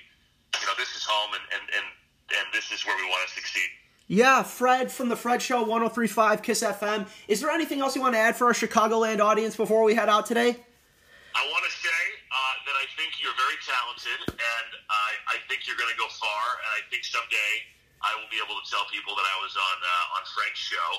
you 0.56 0.64
know, 0.64 0.76
this 0.80 0.96
is 0.96 1.04
home, 1.04 1.36
and, 1.36 1.44
and, 1.52 1.64
and 1.68 1.86
and 2.30 2.46
this 2.52 2.72
is 2.72 2.84
where 2.84 2.96
we 2.96 3.04
want 3.04 3.28
to 3.28 3.34
succeed. 3.34 3.70
Yeah, 4.06 4.42
Fred 4.46 4.90
from 4.90 5.10
the 5.10 5.18
Fred 5.18 5.42
Show 5.42 5.66
1035 5.66 6.42
Kiss 6.42 6.62
FM. 6.62 7.10
Is 7.26 7.42
there 7.42 7.50
anything 7.50 7.82
else 7.82 7.98
you 7.98 8.02
want 8.02 8.14
to 8.14 8.22
add 8.22 8.38
for 8.38 8.46
our 8.46 8.54
Chicagoland 8.54 9.18
audience 9.18 9.58
before 9.58 9.82
we 9.82 9.98
head 9.98 10.08
out 10.08 10.26
today? 10.26 10.54
I 11.34 11.42
want 11.50 11.64
to 11.66 11.74
say 11.74 12.00
uh, 12.30 12.54
that 12.70 12.76
I 12.78 12.86
think 12.94 13.18
you're 13.18 13.34
very 13.34 13.58
talented, 13.66 14.20
and 14.30 14.68
I, 14.88 15.10
I 15.34 15.36
think 15.50 15.66
you're 15.66 15.76
going 15.76 15.90
to 15.90 15.98
go 15.98 16.06
far. 16.06 16.44
And 16.62 16.70
I 16.78 16.80
think 16.86 17.02
someday 17.02 17.52
I 18.00 18.14
will 18.14 18.30
be 18.30 18.38
able 18.38 18.54
to 18.54 18.64
tell 18.70 18.86
people 18.94 19.18
that 19.18 19.26
I 19.26 19.36
was 19.42 19.58
on 19.58 19.76
uh, 19.82 20.16
on 20.16 20.22
Frank's 20.38 20.62
show, 20.62 20.90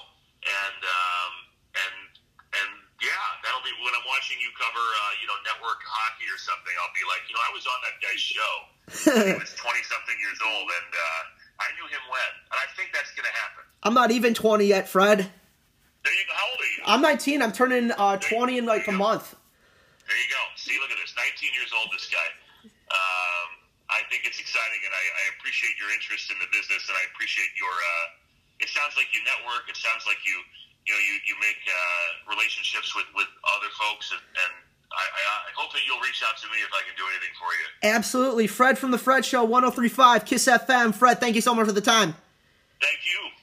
and 0.43 0.81
um, 0.83 1.33
and 1.79 1.95
and 2.59 2.69
yeah, 2.99 3.27
that'll 3.39 3.63
be 3.63 3.71
when 3.87 3.95
I'm 3.95 4.03
watching 4.03 4.35
you 4.43 4.51
cover, 4.59 4.83
uh, 4.83 5.13
you 5.23 5.31
know, 5.31 5.39
network 5.47 5.79
hockey 5.87 6.27
or 6.27 6.37
something. 6.37 6.75
I'll 6.75 6.93
be 6.93 7.07
like, 7.07 7.23
you 7.31 7.39
know, 7.39 7.43
I 7.47 7.55
was 7.55 7.63
on 7.63 7.79
that 7.87 7.97
guy's 8.03 8.19
show 8.19 8.76
he 8.87 9.35
was 9.35 9.51
20 9.63 9.83
something 9.83 10.17
years 10.19 10.39
old, 10.43 10.67
and 10.71 10.91
uh, 10.95 11.63
I 11.63 11.67
knew 11.75 11.87
him 11.91 12.03
when. 12.07 12.31
And 12.51 12.57
I 12.57 12.67
think 12.75 12.95
that's 12.95 13.11
going 13.11 13.27
to 13.27 13.35
happen. 13.35 13.63
I'm 13.83 13.93
not 13.93 14.11
even 14.11 14.33
20 14.33 14.65
yet, 14.65 14.87
Fred. 14.87 15.19
There 15.19 16.15
you 16.15 16.25
go. 16.27 16.33
How 16.33 16.47
old 16.47 16.59
are 16.59 16.71
you? 16.71 16.81
I'm 16.87 17.01
19. 17.03 17.41
I'm 17.41 17.51
turning 17.51 17.91
uh, 17.91 18.17
20 18.17 18.57
in 18.57 18.65
like 18.65 18.87
a 18.87 18.95
go. 18.95 18.97
month. 18.97 19.35
There 20.07 20.15
you 20.15 20.29
go. 20.31 20.43
See, 20.55 20.79
look 20.79 20.91
at 20.91 20.97
this. 21.03 21.11
19 21.19 21.51
years 21.51 21.71
old, 21.75 21.91
this 21.91 22.07
guy. 22.07 22.29
Um, 22.87 23.49
I 23.91 24.07
think 24.07 24.23
it's 24.23 24.39
exciting, 24.39 24.81
and 24.87 24.93
I, 24.95 25.03
I, 25.03 25.23
appreciate 25.35 25.75
your 25.75 25.91
interest 25.91 26.31
in 26.31 26.39
the 26.39 26.47
business, 26.55 26.87
and 26.87 26.95
I 26.95 27.03
appreciate 27.11 27.51
your. 27.59 27.71
Uh, 27.71 28.63
it 28.63 28.71
sounds 28.71 28.95
like 28.95 29.11
you 29.11 29.19
network. 29.27 29.67
It 29.67 29.75
sounds 29.75 30.07
like 30.07 30.23
you 30.23 30.39
you 30.87 30.95
know, 30.95 31.03
you, 31.03 31.15
you 31.27 31.35
make 31.43 31.59
uh, 31.67 32.31
relationships 32.31 32.95
with, 32.95 33.11
with 33.11 33.27
other 33.43 33.67
folks, 33.75 34.15
and, 34.15 34.23
and 34.23 34.53
I, 34.91 35.03
I, 35.03 35.51
hope 35.55 35.71
that 35.73 35.81
you'll 35.85 35.99
reach 35.99 36.23
out 36.27 36.37
to 36.37 36.47
me 36.47 36.57
if 36.63 36.73
I 36.73 36.81
can 36.85 36.95
do 36.95 37.03
anything 37.09 37.33
for 37.37 37.51
you. 37.51 37.95
Absolutely. 37.95 38.47
Fred 38.47 38.77
from 38.77 38.91
The 38.91 38.97
Fred 38.97 39.25
Show, 39.25 39.43
1035, 39.43 40.25
Kiss 40.25 40.47
FM. 40.47 40.95
Fred, 40.95 41.19
thank 41.19 41.35
you 41.35 41.41
so 41.41 41.53
much 41.53 41.65
for 41.65 41.73
the 41.73 41.81
time. 41.81 42.15
Thank 42.79 42.99
you. 43.05 43.36